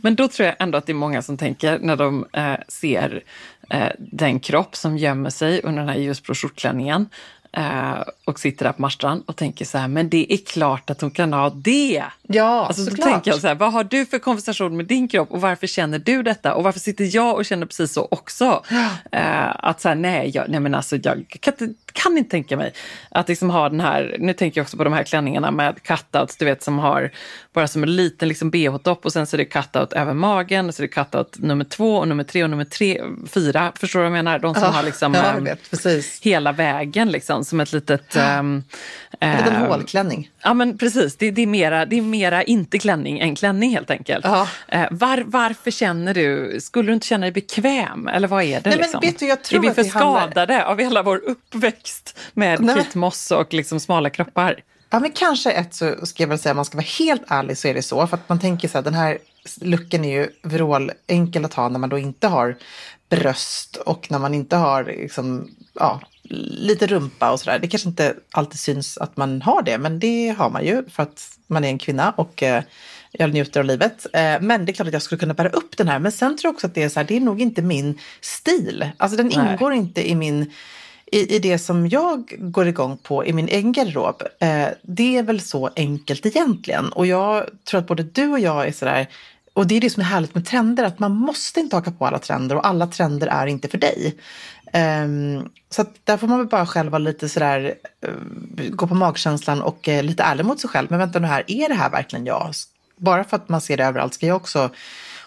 Men 0.01 0.15
då 0.15 0.27
tror 0.27 0.45
jag 0.45 0.55
ändå 0.59 0.77
att 0.77 0.85
det 0.85 0.91
är 0.91 0.93
många 0.95 1.21
som 1.21 1.37
tänker 1.37 1.79
när 1.79 1.95
de 1.95 2.25
eh, 2.33 2.55
ser 2.67 3.23
eh, 3.69 3.87
den 3.99 4.39
kropp 4.39 4.75
som 4.75 4.97
gömmer 4.97 5.29
sig 5.29 5.61
under 5.63 5.81
den 5.81 5.89
här 5.89 5.99
ljusblå 5.99 6.35
skjortklänningen 6.35 7.09
eh, 7.55 8.01
och 8.25 8.39
sitter 8.39 8.65
där 8.65 8.71
på 8.71 8.81
Marstrand 8.81 9.23
och 9.25 9.35
tänker 9.35 9.65
så 9.65 9.77
här, 9.77 9.87
men 9.87 10.09
det 10.09 10.33
är 10.33 10.37
klart 10.37 10.89
att 10.89 11.01
hon 11.01 11.11
kan 11.11 11.33
ha 11.33 11.49
det. 11.49 12.03
Ja, 12.21 12.65
alltså, 12.65 12.83
Då 12.83 12.95
tänker 12.95 13.31
jag 13.31 13.39
så 13.39 13.47
här, 13.47 13.55
vad 13.55 13.73
har 13.73 13.83
du 13.83 14.05
för 14.05 14.19
konversation 14.19 14.77
med 14.77 14.85
din 14.85 15.07
kropp 15.07 15.31
och 15.31 15.41
varför 15.41 15.67
känner 15.67 15.99
du 15.99 16.23
detta? 16.23 16.55
Och 16.55 16.63
varför 16.63 16.79
sitter 16.79 17.15
jag 17.15 17.35
och 17.35 17.45
känner 17.45 17.65
precis 17.65 17.93
så 17.93 18.07
också? 18.11 18.63
Ja. 18.69 18.89
Eh, 19.11 19.55
att 19.59 19.81
så 19.81 19.87
här, 19.87 19.95
nej, 19.95 20.31
jag, 20.33 20.49
nej 20.49 20.59
men 20.59 20.75
alltså 20.75 20.95
jag 20.95 21.37
kan 21.39 21.53
inte, 21.59 21.84
kan 22.05 22.17
inte 22.17 22.31
tänka 22.31 22.57
mig 22.57 22.73
att 23.09 23.29
liksom 23.29 23.49
ha 23.49 23.69
den 23.69 23.79
här, 23.79 24.15
nu 24.19 24.33
tänker 24.33 24.59
jag 24.59 24.63
också 24.63 24.77
på 24.77 24.83
de 24.83 24.93
här 24.93 25.03
klänningarna 25.03 25.51
med 25.51 25.83
cutouts, 25.83 26.37
du 26.37 26.45
vet 26.45 26.63
som 26.63 26.79
har 26.79 27.11
bara 27.53 27.67
som 27.67 27.83
en 27.83 27.95
liten 27.95 28.27
liksom 28.27 28.51
bh-topp 28.51 29.05
och 29.05 29.13
sen 29.13 29.27
så 29.27 29.35
är 29.35 29.37
det 29.37 29.45
cutout 29.45 29.93
över 29.93 30.13
magen 30.13 30.67
och 30.67 30.75
så 30.75 30.83
är 30.83 30.87
det 30.87 30.93
cutout 30.93 31.39
nummer 31.39 31.65
två 31.65 31.97
och 31.97 32.07
nummer 32.07 32.23
tre 32.23 32.43
och 32.43 32.49
nummer 32.49 32.65
tre, 32.65 33.01
fyra, 33.29 33.71
förstår 33.75 33.99
du 33.99 34.03
vad 34.03 34.17
jag 34.17 34.23
menar? 34.23 34.39
De 34.39 34.53
som 34.53 34.63
ja, 34.63 34.69
har 34.69 34.83
liksom 34.83 35.13
ja, 35.13 35.23
ehm, 35.23 35.43
vet, 35.43 36.19
hela 36.21 36.51
vägen 36.51 37.11
liksom 37.11 37.45
som 37.45 37.59
ett 37.59 37.73
litet... 37.73 38.15
Um, 38.15 38.63
en 39.19 39.37
liten 39.37 39.55
uh, 39.55 39.67
hålklänning. 39.67 40.29
Ja 40.43 40.53
men 40.53 40.77
precis, 40.77 41.15
det, 41.15 41.31
det, 41.31 41.41
är 41.41 41.47
mera, 41.47 41.85
det 41.85 41.97
är 41.97 42.01
mera 42.01 42.43
inte 42.43 42.79
klänning 42.79 43.19
än 43.19 43.35
klänning 43.35 43.71
helt 43.71 43.91
enkelt. 43.91 44.25
Uh, 44.25 44.45
var, 44.91 45.23
varför 45.25 45.71
känner 45.71 46.13
du, 46.13 46.57
skulle 46.61 46.89
du 46.89 46.93
inte 46.93 47.07
känna 47.07 47.21
dig 47.21 47.31
bekväm 47.31 48.07
eller 48.07 48.27
vad 48.27 48.43
är 48.43 48.61
det? 48.61 48.69
Nej, 48.69 48.77
liksom? 48.77 48.99
men 49.01 49.11
vet 49.11 49.19
du, 49.19 49.27
jag 49.27 49.43
tror 49.43 49.65
är 49.65 49.69
vi 49.69 49.75
för 49.75 49.83
skadade 49.83 50.53
handlar... 50.53 50.71
av 50.71 50.79
hela 50.79 51.03
vår 51.03 51.21
uppväxt 51.25 51.94
med 52.33 52.61
Nej, 52.61 52.85
Moss 52.93 53.31
och 53.31 53.53
liksom 53.53 53.79
smala 53.79 54.09
kroppar? 54.09 54.63
Ja, 54.89 54.99
men 54.99 55.11
kanske 55.11 55.51
ett 55.51 55.73
så 55.73 56.05
ska 56.05 56.23
jag 56.23 56.27
väl 56.27 56.39
säga, 56.39 56.51
om 56.51 56.55
man 56.55 56.65
ska 56.65 56.77
vara 56.77 56.87
helt 56.99 57.23
ärlig 57.27 57.57
så 57.57 57.67
är 57.67 57.73
det 57.73 57.81
så. 57.81 58.07
För 58.07 58.17
att 58.17 58.29
man 58.29 58.39
tänker 58.39 58.67
så 58.67 58.77
här, 58.77 58.83
den 58.83 58.93
här 58.93 59.17
lucken 59.61 60.05
är 60.05 60.19
ju 60.19 60.29
vrål 60.43 60.91
enkel 61.07 61.45
att 61.45 61.53
ha 61.53 61.69
när 61.69 61.79
man 61.79 61.89
då 61.89 61.97
inte 61.97 62.27
har 62.27 62.55
bröst 63.09 63.75
och 63.75 64.11
när 64.11 64.19
man 64.19 64.33
inte 64.33 64.55
har 64.55 64.83
liksom, 64.83 65.49
ja, 65.73 66.01
lite 66.49 66.87
rumpa 66.87 67.31
och 67.31 67.39
sådär. 67.39 67.59
Det 67.59 67.67
kanske 67.67 67.89
inte 67.89 68.15
alltid 68.31 68.59
syns 68.59 68.97
att 68.97 69.17
man 69.17 69.41
har 69.41 69.61
det, 69.61 69.77
men 69.77 69.99
det 69.99 70.35
har 70.37 70.49
man 70.49 70.65
ju 70.65 70.89
för 70.89 71.03
att 71.03 71.37
man 71.47 71.63
är 71.63 71.67
en 71.67 71.77
kvinna 71.77 72.11
och 72.11 72.43
eh, 72.43 72.63
jag 73.11 73.33
njuter 73.33 73.59
av 73.59 73.65
livet. 73.65 74.05
Eh, 74.13 74.41
men 74.41 74.65
det 74.65 74.71
är 74.71 74.73
klart 74.73 74.87
att 74.87 74.93
jag 74.93 75.01
skulle 75.01 75.19
kunna 75.19 75.33
bära 75.33 75.49
upp 75.49 75.77
den 75.77 75.87
här. 75.87 75.99
Men 75.99 76.11
sen 76.11 76.37
tror 76.37 76.49
jag 76.49 76.55
också 76.55 76.67
att 76.67 76.75
det 76.75 76.83
är 76.83 76.89
så 76.89 76.99
här, 76.99 77.07
det 77.07 77.15
är 77.17 77.21
nog 77.21 77.41
inte 77.41 77.61
min 77.61 77.99
stil. 78.21 78.89
Alltså 78.97 79.17
den 79.17 79.31
Nej. 79.35 79.51
ingår 79.51 79.73
inte 79.73 80.09
i 80.09 80.15
min 80.15 80.51
i, 81.11 81.35
i 81.35 81.39
det 81.39 81.57
som 81.57 81.87
jag 81.87 82.33
går 82.37 82.67
igång 82.67 82.97
på 82.97 83.25
i 83.25 83.33
min 83.33 83.47
egen 83.47 83.71
garderob. 83.71 84.21
Eh, 84.39 84.67
det 84.81 85.17
är 85.17 85.23
väl 85.23 85.41
så 85.41 85.69
enkelt 85.75 86.25
egentligen. 86.25 86.89
Och 86.89 87.05
jag 87.05 87.45
tror 87.63 87.79
att 87.79 87.87
både 87.87 88.03
du 88.03 88.31
och 88.31 88.39
jag 88.39 88.67
är 88.67 88.71
sådär 88.71 89.07
och 89.55 89.67
det 89.67 89.75
är 89.75 89.81
det 89.81 89.89
som 89.89 90.01
är 90.01 90.05
härligt 90.05 90.35
med 90.35 90.45
trender, 90.45 90.83
att 90.83 90.99
man 90.99 91.11
måste 91.11 91.59
inte 91.59 91.75
haka 91.75 91.91
på 91.91 92.05
alla 92.05 92.19
trender 92.19 92.55
och 92.55 92.67
alla 92.67 92.87
trender 92.87 93.27
är 93.27 93.47
inte 93.47 93.67
för 93.67 93.77
dig. 93.77 94.15
Um, 94.73 95.49
så 95.69 95.81
att 95.81 95.95
där 96.03 96.17
får 96.17 96.27
man 96.27 96.37
väl 96.37 96.47
bara 96.47 96.65
själv 96.65 96.91
vara 96.91 96.99
lite 96.99 97.29
sådär, 97.29 97.73
uh, 98.07 98.69
gå 98.69 98.87
på 98.87 98.95
magkänslan 98.95 99.61
och 99.61 99.87
uh, 99.87 100.03
lite 100.03 100.23
ärlig 100.23 100.45
mot 100.45 100.59
sig 100.59 100.69
själv. 100.69 100.87
Men 100.89 100.99
vänta 100.99 101.19
nu 101.19 101.27
här, 101.27 101.43
är 101.47 101.69
det 101.69 101.75
här 101.75 101.89
verkligen 101.89 102.25
jag? 102.25 102.53
Bara 102.97 103.23
för 103.23 103.35
att 103.35 103.49
man 103.49 103.61
ser 103.61 103.77
det 103.77 103.85
överallt 103.85 104.13
ska 104.13 104.25
jag 104.25 104.37
också 104.37 104.69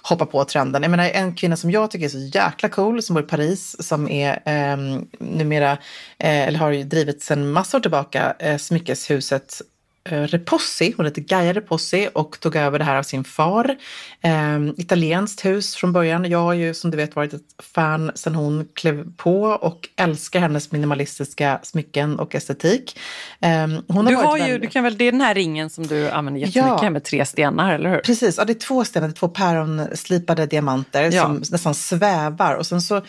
hoppa 0.09 0.27
på 0.27 0.45
trenden. 0.45 0.83
Jag 0.83 0.91
menar 0.91 1.05
en 1.05 1.35
kvinna 1.35 1.57
som 1.57 1.71
jag 1.71 1.91
tycker 1.91 2.05
är 2.05 2.09
så 2.09 2.39
jäkla 2.39 2.69
cool 2.69 3.03
som 3.03 3.15
bor 3.15 3.25
i 3.25 3.27
Paris 3.27 3.87
som 3.87 4.09
är 4.09 4.43
eh, 4.45 4.77
numera, 5.19 5.73
eh, 6.19 6.49
eller 6.49 6.59
har 6.59 6.71
ju 6.71 6.85
drivit 6.85 7.23
sedan 7.23 7.53
massor 7.53 7.81
tillbaka, 7.81 8.37
eh, 8.39 8.57
smyckeshuset 8.57 9.63
Repossi, 10.05 10.95
hon 10.97 11.07
heter 11.07 11.23
Gaia 11.23 11.53
Repossi 11.53 12.09
och 12.15 12.41
tog 12.41 12.57
över 12.57 12.79
det 12.79 12.85
här 12.85 12.97
av 12.97 13.03
sin 13.03 13.25
far. 13.25 13.77
Eh, 14.21 14.59
italienskt 14.77 15.45
hus 15.45 15.77
från 15.77 15.93
början. 15.93 16.31
Jag 16.31 16.39
har 16.39 16.53
ju 16.53 16.75
som 16.75 16.91
du 16.91 16.97
vet 16.97 17.17
varit 17.17 17.33
ett 17.33 17.43
fan 17.63 18.11
sedan 18.15 18.35
hon 18.35 18.69
klev 18.75 19.17
på 19.17 19.43
och 19.43 19.89
älskar 19.97 20.41
hennes 20.41 20.73
minimalistiska 20.73 21.61
smycken 21.63 22.19
och 22.19 22.35
estetik. 22.35 22.99
Eh, 23.41 23.67
hon 23.89 24.07
har 24.07 24.13
du, 24.13 24.17
har 24.17 24.37
ju, 24.37 24.43
väldigt... 24.43 24.63
du 24.63 24.69
kan 24.69 24.85
väl, 24.85 24.99
det 24.99 25.05
är 25.05 25.13
den 25.13 25.21
här 25.21 25.35
ringen 25.35 25.71
som 25.71 25.87
du 25.87 26.11
använder 26.11 26.41
jättemycket 26.41 26.83
ja, 26.83 26.91
med 26.91 27.05
tre 27.05 27.25
stenar, 27.25 27.75
eller 27.75 27.91
hur? 27.91 27.99
Precis, 27.99 28.39
ja, 28.39 28.45
det 28.45 28.53
är 28.53 28.55
två 28.55 28.85
stenar, 28.85 29.09
det 29.09 29.13
är 29.13 29.15
två 29.15 29.29
päronslipade 29.29 30.47
diamanter 30.47 31.11
ja. 31.13 31.23
som 31.23 31.43
nästan 31.51 31.75
svävar 31.75 32.55
och 32.55 32.67
sen 32.67 32.81
så 32.81 32.97
eh, 32.97 33.03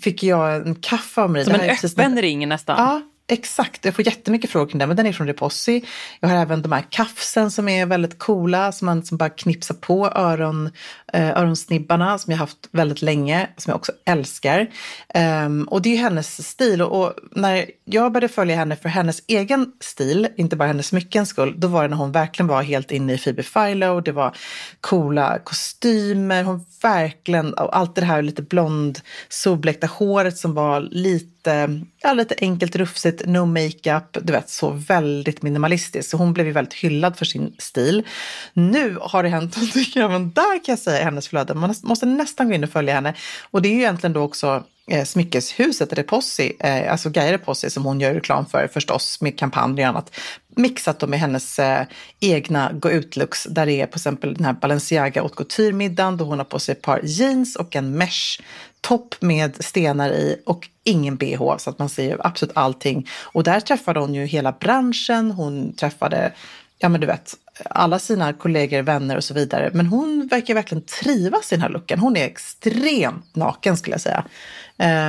fick 0.00 0.22
jag 0.22 0.66
en 0.66 0.74
kaffe 0.74 1.20
av 1.20 1.30
mig. 1.30 1.44
Som 1.44 1.54
en 1.54 1.70
öppen 1.70 2.22
ring 2.22 2.48
nästan? 2.48 2.76
Ja, 2.78 3.09
Exakt, 3.32 3.84
jag 3.84 3.94
får 3.94 4.06
jättemycket 4.06 4.50
frågor 4.50 4.66
kring 4.66 4.78
den, 4.78 4.88
men 4.88 4.96
den 4.96 5.06
är 5.06 5.12
från 5.12 5.26
Repossi. 5.26 5.84
Jag 6.20 6.28
har 6.28 6.36
även 6.36 6.62
de 6.62 6.72
här 6.72 6.84
kafsen 6.90 7.50
som 7.50 7.68
är 7.68 7.86
väldigt 7.86 8.18
coola, 8.18 8.72
som 8.72 8.86
man 8.86 9.02
som 9.02 9.16
bara 9.16 9.30
knipsar 9.30 9.74
på 9.74 10.06
öron, 10.06 10.70
Eh, 11.12 11.30
öronsnibbarna 11.30 12.18
som 12.18 12.30
jag 12.30 12.38
haft 12.38 12.68
väldigt 12.72 13.02
länge, 13.02 13.48
som 13.56 13.70
jag 13.70 13.76
också 13.76 13.92
älskar. 14.06 14.70
Um, 15.14 15.64
och 15.64 15.82
det 15.82 15.94
är 15.94 15.96
hennes 15.96 16.48
stil 16.48 16.82
och, 16.82 17.04
och, 17.04 17.14
när 17.30 17.70
jag 17.84 18.12
började 18.12 18.34
följa 18.34 18.56
henne 18.56 18.76
för 18.76 18.88
hennes 18.88 19.22
egen 19.26 19.72
stil, 19.80 20.28
inte 20.36 20.56
bara 20.56 20.68
hennes 20.68 20.86
smyckens 20.86 21.28
skull, 21.28 21.54
då 21.56 21.68
var 21.68 21.82
det 21.82 21.88
när 21.88 21.96
hon 21.96 22.12
verkligen 22.12 22.46
var 22.46 22.62
helt 22.62 22.90
inne 22.90 23.12
i 23.12 23.18
Phoebe 23.18 23.42
Philo, 23.42 24.00
det 24.00 24.12
var 24.12 24.36
coola 24.80 25.38
kostymer, 25.38 26.44
hon 26.44 26.64
verkligen, 26.82 27.54
och 27.54 27.76
allt 27.76 27.94
det 27.94 28.04
här 28.04 28.22
lite 28.22 28.42
blond 28.42 29.00
solblekta 29.28 29.86
håret 29.86 30.38
som 30.38 30.54
var 30.54 30.80
lite, 30.80 31.80
ja, 32.02 32.12
lite 32.12 32.34
enkelt 32.38 32.76
rufsigt, 32.76 33.26
no 33.26 33.46
makeup, 33.46 34.16
du 34.22 34.32
vet 34.32 34.50
så 34.50 34.70
väldigt 34.70 35.42
minimalistiskt. 35.42 36.10
Så 36.10 36.16
hon 36.16 36.32
blev 36.32 36.46
ju 36.46 36.52
väldigt 36.52 36.74
hyllad 36.74 37.16
för 37.16 37.24
sin 37.24 37.54
stil. 37.58 38.06
Nu 38.52 38.98
har 39.00 39.22
det 39.22 39.28
hänt, 39.28 39.56
någonting 39.56 40.02
även 40.02 40.30
där 40.30 40.64
kan 40.64 40.72
jag 40.72 40.78
säga 40.78 40.99
hennes 41.02 41.28
flöde, 41.28 41.54
man 41.54 41.74
måste 41.82 42.06
nästan 42.06 42.48
gå 42.48 42.54
in 42.54 42.64
och 42.64 42.70
följa 42.70 42.94
henne. 42.94 43.14
Och 43.50 43.62
det 43.62 43.68
är 43.68 43.72
ju 43.72 43.78
egentligen 43.78 44.12
då 44.12 44.22
också 44.22 44.64
eh, 44.90 45.04
smyckeshuset 45.04 45.92
Repossi, 45.92 46.56
eh, 46.60 46.92
alltså 46.92 47.10
Gaia 47.10 47.32
Repossi 47.32 47.70
som 47.70 47.84
hon 47.84 48.00
gör 48.00 48.14
reklam 48.14 48.46
för 48.46 48.68
förstås 48.68 49.20
med 49.20 49.38
kampanjer 49.38 49.84
och 49.84 49.88
annat, 49.88 50.16
mixat 50.56 50.98
då 50.98 51.06
med 51.06 51.20
hennes 51.20 51.58
eh, 51.58 51.84
egna 52.20 52.72
gå 52.72 52.90
ut-looks 52.90 53.46
där 53.50 53.66
det 53.66 53.80
är 53.80 53.86
på 53.86 53.96
exempel 53.96 54.34
den 54.34 54.44
här 54.44 54.52
Balenciaga 54.52 55.22
haute 55.22 55.36
couture-middagen 55.36 56.16
då 56.16 56.24
hon 56.24 56.38
har 56.38 56.44
på 56.44 56.58
sig 56.58 56.72
ett 56.72 56.82
par 56.82 57.00
jeans 57.04 57.56
och 57.56 57.76
en 57.76 57.98
mesh 57.98 58.40
topp 58.80 59.14
med 59.20 59.64
stenar 59.64 60.10
i 60.10 60.42
och 60.46 60.68
ingen 60.84 61.16
bh 61.16 61.56
så 61.58 61.70
att 61.70 61.78
man 61.78 61.88
ser 61.88 62.26
absolut 62.26 62.56
allting. 62.56 63.08
Och 63.22 63.44
där 63.44 63.60
träffade 63.60 64.00
hon 64.00 64.14
ju 64.14 64.26
hela 64.26 64.52
branschen, 64.52 65.30
hon 65.30 65.72
träffade, 65.72 66.32
ja 66.78 66.88
men 66.88 67.00
du 67.00 67.06
vet, 67.06 67.34
alla 67.64 67.98
sina 67.98 68.32
kollegor, 68.32 68.82
vänner 68.82 69.16
och 69.16 69.24
så 69.24 69.34
vidare. 69.34 69.70
Men 69.74 69.86
hon 69.86 70.28
verkar 70.30 70.54
verkligen 70.54 70.84
trivas 70.84 71.52
i 71.52 71.54
den 71.54 71.62
här 71.62 71.68
looken. 71.68 71.98
Hon 71.98 72.16
är 72.16 72.24
extremt 72.24 73.36
naken 73.36 73.76
skulle 73.76 73.94
jag 73.94 74.00
säga. 74.00 74.24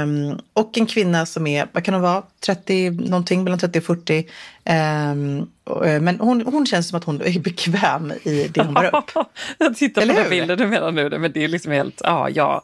Um, 0.04 0.40
och 0.54 0.78
en 0.78 0.86
kvinna 0.86 1.26
som 1.26 1.48
är, 1.48 1.68
vad 1.72 1.84
kan 1.84 1.94
hon 1.94 2.04
vara, 2.04 2.24
30 2.46 2.90
någonting, 2.90 3.44
mellan 3.44 3.60
30 3.60 3.80
och 3.80 3.86
40. 3.86 4.20
Um, 4.20 5.52
men 6.04 6.20
hon, 6.20 6.42
hon 6.42 6.66
känns 6.66 6.90
som 6.90 6.98
att 6.98 7.04
hon 7.04 7.22
är 7.22 7.40
bekväm 7.44 8.14
i 8.24 8.48
det 8.48 8.64
hon 8.64 8.74
bär 8.74 8.96
upp. 8.96 9.12
jag 9.58 9.78
tittar 9.78 10.02
Eller 10.02 10.14
på 10.14 10.20
den 10.20 10.30
bilden 10.30 10.58
du 10.58 10.68
menar 10.68 10.92
nu, 10.92 11.18
men 11.18 11.32
det 11.32 11.44
är 11.44 11.48
liksom 11.48 11.72
helt, 11.72 12.02
ja, 12.04 12.30
ja, 12.30 12.62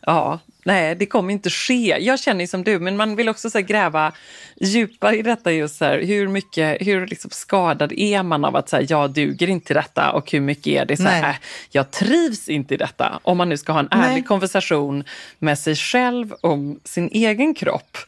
ja, 0.00 0.38
nej, 0.68 0.94
det 0.94 1.06
kommer 1.06 1.32
inte 1.32 1.50
ske. 1.50 1.96
Jag 2.00 2.20
känner 2.20 2.46
som 2.46 2.64
du, 2.64 2.78
men 2.78 2.96
man 2.96 3.16
vill 3.16 3.28
också 3.28 3.50
så 3.50 3.60
gräva 3.60 4.12
djupare 4.60 5.16
i 5.16 5.22
detta 5.22 5.52
just 5.52 5.78
så 5.78 5.84
här, 5.84 6.02
hur 6.02 6.28
mycket, 6.28 6.86
hur 6.86 7.06
liksom 7.06 7.30
skadad 7.30 7.92
är 7.92 8.22
man 8.22 8.44
av 8.44 8.56
att 8.56 8.68
säga 8.68 8.86
jag 8.88 9.10
duger 9.10 9.48
inte 9.48 9.72
i 9.72 9.74
detta 9.74 10.12
och 10.12 10.32
hur 10.32 10.40
mycket 10.40 10.66
är 10.66 10.84
det 10.84 10.96
så 10.96 11.02
här, 11.02 11.30
äh, 11.30 11.36
jag 11.70 11.90
trivs 11.90 12.48
inte 12.48 12.74
i 12.74 12.76
detta. 12.76 13.20
Om 13.22 13.36
man 13.38 13.48
nu 13.48 13.56
ska 13.56 13.72
ha 13.72 13.80
en 13.80 13.88
ärlig 13.90 14.12
nej. 14.12 14.22
konversation 14.22 15.04
med 15.38 15.58
sig 15.58 15.76
själv 15.76 16.34
om 16.40 16.80
sin 16.84 17.08
egen 17.12 17.54
kropp. 17.54 17.98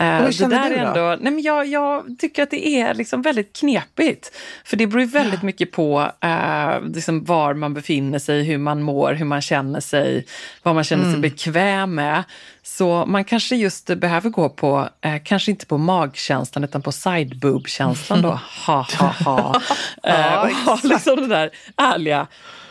Eh, 0.00 0.24
hur 0.24 0.32
känner 0.32 0.68
det 0.70 0.76
där 0.76 0.86
du 0.94 1.00
då? 1.00 1.06
Ändå, 1.10 1.22
nej 1.22 1.32
men 1.32 1.42
jag, 1.42 1.66
jag, 1.66 2.18
tycker 2.18 2.42
att 2.42 2.50
det 2.50 2.68
är 2.68 2.94
liksom 2.94 3.22
väldigt 3.22 3.56
knepigt. 3.56 4.32
För 4.64 4.76
det 4.76 4.86
beror 4.86 5.04
väldigt 5.04 5.40
ja. 5.42 5.46
mycket 5.46 5.72
på 5.72 6.10
eh, 6.20 6.80
liksom 6.94 7.24
var 7.24 7.54
man 7.54 7.74
befinner 7.74 8.18
sig, 8.18 8.42
hur 8.42 8.58
man 8.58 8.82
mår, 8.82 9.12
hur 9.12 9.24
man 9.24 9.40
känner 9.40 9.80
sig, 9.80 10.26
vad 10.62 10.74
man 10.74 10.84
känner 10.84 11.02
mm. 11.02 11.12
sig 11.12 11.30
bekväm 11.30 11.94
med. 11.94 12.24
Så 12.62 13.06
man 13.06 13.24
kanske 13.24 13.56
just 13.56 13.86
behöver 13.86 14.30
gå 14.30 14.48
på, 14.48 14.88
eh, 15.00 15.16
kanske 15.24 15.50
inte 15.50 15.66
på 15.66 15.78
magkänslan 15.78 16.64
utan 16.64 16.82
på 16.82 16.92
sideboob-känslan 16.92 18.22
då. 18.22 18.40
Ha, 18.66 18.86
ha, 18.98 19.14
ha. 19.24 19.60
eh, 20.02 20.42
och 20.42 20.50
ha 20.50 20.80
liksom 20.82 21.16
den 21.16 21.28
där 21.28 21.50
ärliga 21.76 22.26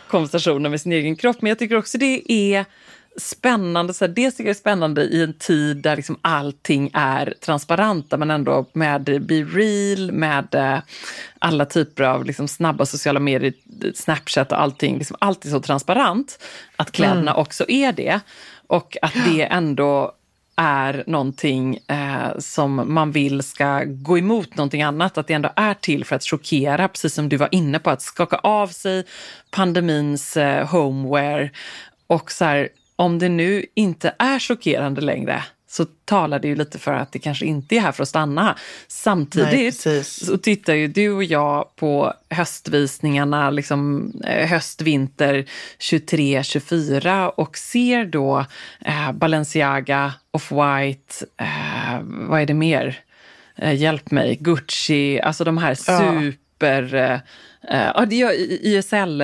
konversationen 0.08 0.70
med 0.70 0.80
sin 0.80 0.92
egen 0.92 1.16
kropp. 1.16 1.42
Men 1.42 1.48
jag 1.48 1.58
tycker 1.58 1.76
också 1.76 1.98
det 1.98 2.32
är 2.32 2.64
spännande. 3.18 3.94
Så 3.94 4.06
här, 4.06 4.12
dels 4.12 4.34
tycker 4.34 4.48
jag 4.48 4.54
det 4.54 4.58
är 4.58 4.60
spännande 4.60 5.02
i 5.02 5.22
en 5.22 5.32
tid 5.32 5.76
där 5.76 5.96
liksom 5.96 6.18
allting 6.22 6.90
är 6.94 7.34
transparent, 7.40 8.18
men 8.18 8.30
ändå 8.30 8.66
med 8.72 9.02
Be 9.02 9.34
Real, 9.34 10.12
med 10.12 10.54
eh, 10.54 10.78
alla 11.38 11.64
typer 11.64 12.04
av 12.04 12.24
liksom 12.24 12.48
snabba 12.48 12.86
sociala 12.86 13.20
medier, 13.20 13.52
Snapchat 13.94 14.52
och 14.52 14.60
allting. 14.60 14.98
Liksom, 14.98 15.16
allt 15.20 15.44
är 15.44 15.48
så 15.50 15.60
transparent, 15.60 16.38
att 16.76 16.92
kläderna 16.92 17.30
mm. 17.30 17.40
också 17.40 17.64
är 17.68 17.92
det. 17.92 18.20
Och 18.66 18.96
att 19.02 19.14
det 19.26 19.42
ändå 19.42 20.14
är 20.56 21.04
någonting 21.06 21.78
eh, 21.88 22.38
som 22.38 22.94
man 22.94 23.12
vill 23.12 23.42
ska 23.42 23.84
gå 23.84 24.18
emot 24.18 24.56
någonting 24.56 24.82
annat. 24.82 25.18
Att 25.18 25.26
det 25.26 25.34
ändå 25.34 25.50
är 25.56 25.74
till 25.74 26.04
för 26.04 26.16
att 26.16 26.24
chockera, 26.24 26.88
precis 26.88 27.14
som 27.14 27.28
du 27.28 27.36
var 27.36 27.48
inne 27.52 27.78
på, 27.78 27.90
att 27.90 28.02
skaka 28.02 28.36
av 28.36 28.68
sig 28.68 29.04
pandemins 29.50 30.36
eh, 30.36 30.68
homeware 30.68 31.50
och 32.06 32.32
så 32.32 32.44
här, 32.44 32.68
om 32.98 33.18
det 33.18 33.28
nu 33.28 33.66
inte 33.74 34.14
är 34.18 34.38
chockerande 34.38 35.00
längre 35.00 35.44
så 35.70 35.84
talar 36.04 36.38
det 36.38 36.48
ju 36.48 36.56
lite 36.56 36.78
för 36.78 36.92
att 36.92 37.12
det 37.12 37.18
kanske 37.18 37.46
inte 37.46 37.76
är 37.76 37.80
här 37.80 37.92
för 37.92 38.02
att 38.02 38.08
stanna. 38.08 38.56
Samtidigt 38.88 39.86
Nej, 39.86 40.04
så 40.04 40.38
tittar 40.38 40.74
ju 40.74 40.88
du 40.88 41.10
och 41.10 41.24
jag 41.24 41.76
på 41.76 42.14
höstvisningarna, 42.30 43.50
liksom 43.50 44.12
eh, 44.24 44.48
höst-vinter 44.48 45.44
23-24 45.78 47.26
och 47.26 47.58
ser 47.58 48.04
då 48.04 48.44
eh, 48.84 49.12
Balenciaga, 49.12 50.12
Off-White, 50.32 51.24
eh, 51.40 52.00
vad 52.02 52.40
är 52.40 52.46
det 52.46 52.54
mer? 52.54 52.98
Eh, 53.56 53.74
hjälp 53.74 54.10
mig, 54.10 54.38
Gucci, 54.40 55.20
alltså 55.20 55.44
de 55.44 55.58
här 55.58 55.74
super... 55.74 56.94
Ja. 56.94 57.20
Ja, 57.60 58.04
det 58.08 58.16
gör 58.16 58.32
YSL, 58.66 59.22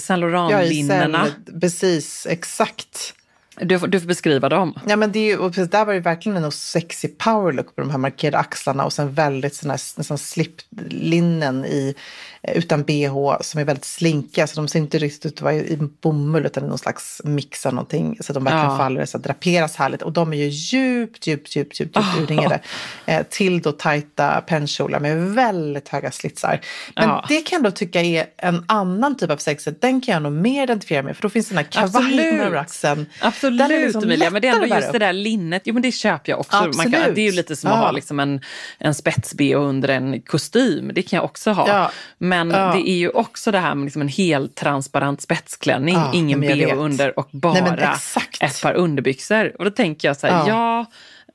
Saint 0.00 0.20
Laurent-linnena. 0.20 1.26
Precis, 1.60 2.26
exakt. 2.30 3.14
Du 3.60 3.78
får, 3.78 3.86
du 3.86 4.00
får 4.00 4.06
beskriva 4.06 4.48
dem. 4.48 4.78
Ja, 4.86 4.96
men 4.96 5.12
det 5.12 5.30
är 5.30 5.38
och 5.38 5.50
där 5.50 5.84
var 5.84 5.94
det 5.94 6.00
verkligen 6.00 6.44
en 6.44 6.52
sexy 6.52 7.08
power 7.08 7.52
look 7.52 7.74
på 7.74 7.80
de 7.80 7.90
här 7.90 7.98
markerade 7.98 8.38
axlarna 8.38 8.84
och 8.84 8.92
sen 8.92 9.12
väldigt 9.12 9.54
sån 9.54 9.70
här, 9.70 9.80
nästan 9.98 10.18
sliplinnen 10.18 11.64
i 11.64 11.94
Eh, 12.35 12.35
utan 12.54 12.82
bh 12.82 13.36
som 13.40 13.60
är 13.60 13.64
väldigt 13.64 13.84
slinkiga. 13.84 14.46
Så 14.46 14.56
de 14.56 14.68
ser 14.68 14.78
inte 14.78 14.98
riktigt 14.98 15.26
ut 15.26 15.34
att 15.34 15.42
vara 15.42 15.54
i 15.54 15.78
bomull 16.00 16.46
utan 16.46 16.64
i 16.64 16.68
någon 16.68 16.78
slags 16.78 17.20
mix 17.24 17.66
av 17.66 17.74
någonting. 17.74 18.18
Så 18.20 18.32
att 18.32 18.34
de 18.34 18.44
verkligen 18.44 18.64
ja. 18.64 18.76
faller 18.76 19.04
så 19.04 19.16
att 19.16 19.22
draperas 19.22 19.76
härligt. 19.76 20.02
Och 20.02 20.12
de 20.12 20.32
är 20.32 20.36
ju 20.36 20.48
djupt, 20.48 21.26
djupt, 21.26 21.56
djupt, 21.56 21.80
djupt, 21.80 21.96
djupt 21.96 22.18
urringade. 22.18 22.60
Eh, 23.06 23.22
till 23.30 23.62
då 23.62 23.72
tajta 23.72 24.40
pennkjolar 24.40 25.00
med 25.00 25.34
väldigt 25.34 25.88
höga 25.88 26.10
slitsar. 26.10 26.60
Men 26.96 27.08
ja. 27.08 27.24
det 27.28 27.40
kan 27.40 27.56
jag 27.56 27.64
då 27.64 27.70
tycka 27.70 28.02
är 28.02 28.26
en 28.36 28.64
annan 28.68 29.16
typ 29.16 29.30
av 29.30 29.36
sexet. 29.36 29.80
Den 29.80 30.00
kan 30.00 30.12
jag 30.12 30.22
nog 30.22 30.32
mer 30.32 30.62
identifiera 30.62 31.02
med. 31.02 31.16
För 31.16 31.22
då 31.22 31.28
finns 31.28 31.48
den 31.48 31.58
här 31.58 31.64
kavajen 31.64 32.40
över 32.40 32.56
axeln. 32.56 33.06
Absolut 33.20 33.68
liksom 33.68 34.02
Emilia, 34.02 34.30
men 34.30 34.42
det 34.42 34.48
är 34.48 34.54
ändå 34.54 34.76
just 34.76 34.92
det 34.92 34.98
där 34.98 35.12
linnet. 35.12 35.62
Jo 35.64 35.74
men 35.74 35.82
det 35.82 35.92
köper 35.92 36.32
jag 36.32 36.40
också. 36.40 36.70
Man 36.76 36.92
kan, 36.92 37.14
det 37.14 37.20
är 37.20 37.30
ju 37.30 37.32
lite 37.32 37.56
som 37.56 37.70
att 37.70 37.78
ha 37.78 37.90
liksom 37.90 38.20
en, 38.20 38.40
en 38.78 38.94
spets-bh 38.94 39.56
under 39.56 39.88
en 39.88 40.20
kostym. 40.20 40.90
Det 40.94 41.02
kan 41.02 41.16
jag 41.16 41.24
också 41.24 41.50
ha. 41.50 41.68
Ja. 41.68 41.90
Men 42.18 42.35
men 42.44 42.60
ja. 42.60 42.72
det 42.72 42.90
är 42.90 42.96
ju 42.96 43.08
också 43.08 43.50
det 43.50 43.58
här 43.58 43.74
med 43.74 43.84
liksom 43.84 44.02
en 44.02 44.08
helt 44.08 44.54
transparent 44.54 45.20
spetsklänning, 45.20 45.94
ja, 45.94 46.10
ingen 46.14 46.40
bh 46.40 46.78
under 46.78 47.18
och 47.18 47.28
bara 47.32 47.52
Nej, 47.52 47.94
ett 48.40 48.62
par 48.62 48.74
underbyxor. 48.74 49.52
Och 49.58 49.64
då 49.64 49.70
tänker 49.70 50.08
jag 50.08 50.16
så 50.16 50.26
här, 50.26 50.48
ja, 50.48 50.48
ja 50.48 50.86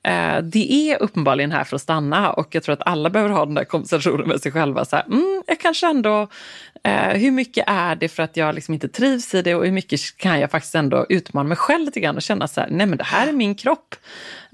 eh, 0.03 0.37
det 0.43 0.73
är 0.73 1.01
uppenbarligen 1.01 1.51
här 1.51 1.63
för 1.63 1.75
att 1.75 1.81
stanna 1.81 2.33
och 2.33 2.55
jag 2.55 2.63
tror 2.63 2.73
att 2.73 2.87
alla 2.87 3.09
behöver 3.09 3.31
ha 3.31 3.45
den 3.45 3.55
där 3.55 3.63
konversationen 3.63 4.27
med 4.27 4.41
sig 4.41 4.51
själva. 4.51 4.85
Så 4.85 4.95
här, 4.95 5.05
mm, 5.05 5.43
jag 5.47 5.59
kanske 5.59 5.87
ändå, 5.87 6.27
eh, 6.83 6.93
hur 6.93 7.31
mycket 7.31 7.63
är 7.67 7.95
det 7.95 8.07
för 8.07 8.23
att 8.23 8.37
jag 8.37 8.55
liksom 8.55 8.73
inte 8.73 8.87
trivs 8.87 9.33
i 9.33 9.41
det 9.41 9.55
och 9.55 9.65
hur 9.65 9.71
mycket 9.71 10.17
kan 10.17 10.39
jag 10.39 10.51
faktiskt 10.51 10.75
ändå 10.75 11.05
utmana 11.09 11.47
mig 11.47 11.57
själv 11.57 11.85
lite 11.85 11.99
grann 11.99 12.15
och 12.15 12.21
känna 12.21 12.47
så 12.47 12.61
här, 12.61 12.67
nej 12.71 12.87
men 12.87 12.97
det 12.97 13.03
här 13.03 13.27
är 13.27 13.31
min 13.31 13.55
kropp. 13.55 13.95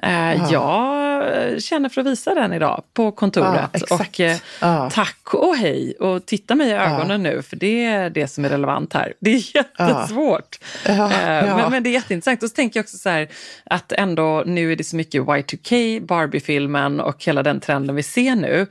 Eh, 0.03 0.51
jag 0.51 1.61
känner 1.61 1.89
för 1.89 2.01
att 2.01 2.07
visa 2.07 2.33
den 2.33 2.53
idag 2.53 2.83
på 2.93 3.11
kontoret. 3.11 3.83
Ja, 3.89 3.95
och 3.95 4.19
eh, 4.19 4.37
ja. 4.61 4.89
tack 4.89 5.33
och 5.33 5.55
hej 5.55 5.95
och 5.99 6.25
titta 6.25 6.55
mig 6.55 6.69
i 6.69 6.73
ögonen 6.73 7.25
ja. 7.25 7.31
nu 7.31 7.41
för 7.41 7.55
det 7.55 7.85
är 7.85 8.09
det 8.09 8.27
som 8.27 8.45
är 8.45 8.49
relevant 8.49 8.93
här. 8.93 9.13
Det 9.19 9.29
är 9.29 9.55
jättesvårt. 9.55 10.59
Eh, 10.85 10.97
men, 10.97 11.71
men, 11.71 11.83
det 11.83 11.89
är 11.89 11.91
jätteintressant. 11.91 12.43
Och 12.43 12.49
så 12.49 12.55
tänker 12.55 12.79
jag 12.79 12.83
också 12.83 12.97
så 12.97 13.09
här 13.09 13.27
att 13.63 13.91
ändå 13.91 14.43
nu 14.45 14.71
är 14.71 14.75
det 14.75 14.83
så 14.83 14.95
mycket 14.95 15.25
Y2K, 15.37 15.99
Barbie-filmen 16.05 16.99
och 16.99 17.23
hela 17.23 17.43
den 17.43 17.59
trenden 17.59 17.95
vi 17.95 18.03
ser 18.03 18.35
nu. 18.35 18.67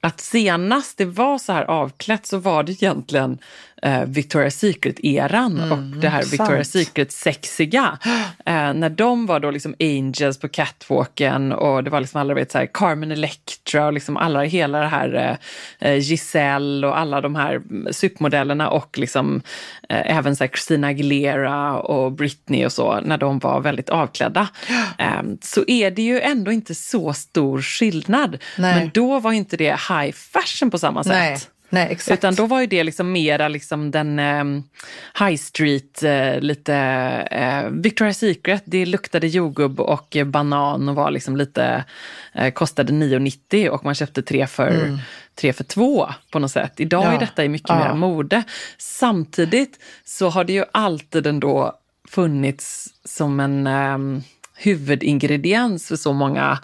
att 0.00 0.20
senast 0.20 0.98
det 0.98 1.04
var 1.04 1.38
så 1.38 1.52
här 1.52 1.64
avklätt 1.64 2.26
så 2.26 2.38
var 2.38 2.62
det 2.62 2.72
egentligen 2.72 3.38
eh, 3.82 4.02
Victoria's 4.02 4.50
Secret-eran 4.50 5.58
mm, 5.58 5.72
och 5.72 6.00
det 6.00 6.08
här 6.08 6.22
sant. 6.22 6.40
Victoria's 6.40 6.62
Secret-sexiga. 6.64 7.98
Eh, 8.46 8.74
när 8.74 8.90
de 8.90 9.26
var 9.26 9.40
då 9.40 9.50
liksom 9.50 9.74
angels 9.80 10.38
på 10.38 10.48
catwalken 10.48 11.52
och 11.52 11.84
det 11.84 11.90
var 11.90 12.00
liksom 12.00 12.20
alla 12.20 12.34
vet 12.34 12.52
så 12.52 12.58
här 12.58 12.68
Carmen 12.74 13.12
Electra 13.12 13.86
och 13.86 13.92
liksom 13.92 14.16
alla, 14.16 14.42
hela 14.42 14.80
det 14.80 14.86
här 14.86 15.38
eh, 15.78 15.98
Giselle 15.98 16.86
och 16.86 16.98
alla 16.98 17.20
de 17.20 17.34
här 17.34 17.62
supermodellerna 17.90 18.68
och 18.68 18.98
liksom 18.98 19.42
eh, 19.88 20.16
även 20.16 20.36
så 20.36 20.44
här 20.44 20.48
Christina 20.48 20.86
Aguilera 20.86 21.78
och 21.78 22.12
Britney 22.12 22.66
och 22.66 22.72
så 22.72 23.00
när 23.00 23.18
de 23.18 23.38
var 23.38 23.60
väldigt 23.60 23.88
avklädda. 23.90 24.48
Ehm, 24.98 25.38
så 25.42 25.64
är 25.66 25.90
det 25.90 26.02
ju 26.02 26.20
ändå 26.20 26.52
inte 26.52 26.74
så 26.74 27.12
stor 27.12 27.62
skillnad. 27.62 28.38
Nej. 28.58 28.74
Men 28.74 28.90
då 28.94 29.20
var 29.20 29.32
inte 29.32 29.56
det 29.56 29.70
high 29.70 30.12
fashion 30.12 30.70
på 30.70 30.78
samma 30.78 31.04
sätt. 31.04 31.12
Nej. 31.12 31.38
Nej, 31.72 31.88
exakt. 31.90 32.18
Utan 32.18 32.34
då 32.34 32.46
var 32.46 32.60
ju 32.60 32.66
det 32.66 32.84
liksom 32.84 33.12
mera 33.12 33.48
liksom 33.48 33.90
den 33.90 34.18
eh, 34.18 34.44
high 35.26 35.36
street, 35.36 36.02
eh, 36.02 36.40
lite 36.40 36.74
eh, 37.30 37.70
Victoria's 37.70 38.12
Secret. 38.12 38.62
Det 38.64 38.86
luktade 38.86 39.26
jordgubb 39.26 39.80
och 39.80 40.16
banan 40.26 40.88
och 40.88 40.94
var 40.94 41.10
liksom 41.10 41.36
lite, 41.36 41.84
eh, 42.34 42.52
kostade 42.52 42.92
9,90 42.92 43.68
och 43.68 43.84
man 43.84 43.94
köpte 43.94 44.22
tre 44.22 44.46
för, 44.46 44.68
mm. 44.68 44.98
tre 45.34 45.52
för 45.52 45.64
två 45.64 46.08
på 46.30 46.38
något 46.38 46.50
sätt. 46.50 46.80
Idag 46.80 47.04
ja. 47.04 47.12
är 47.12 47.18
detta 47.18 47.48
mycket 47.48 47.68
ja. 47.68 47.78
mer 47.78 47.94
mode. 47.94 48.42
Samtidigt 48.78 49.78
så 50.04 50.28
har 50.28 50.44
det 50.44 50.52
ju 50.52 50.64
alltid 50.72 51.26
ändå 51.26 51.78
funnits 52.08 52.88
som 53.04 53.40
en 53.40 53.66
ehm, 53.66 54.22
huvudingrediens 54.62 55.88
för 55.88 55.96
så 55.96 56.12
många 56.12 56.58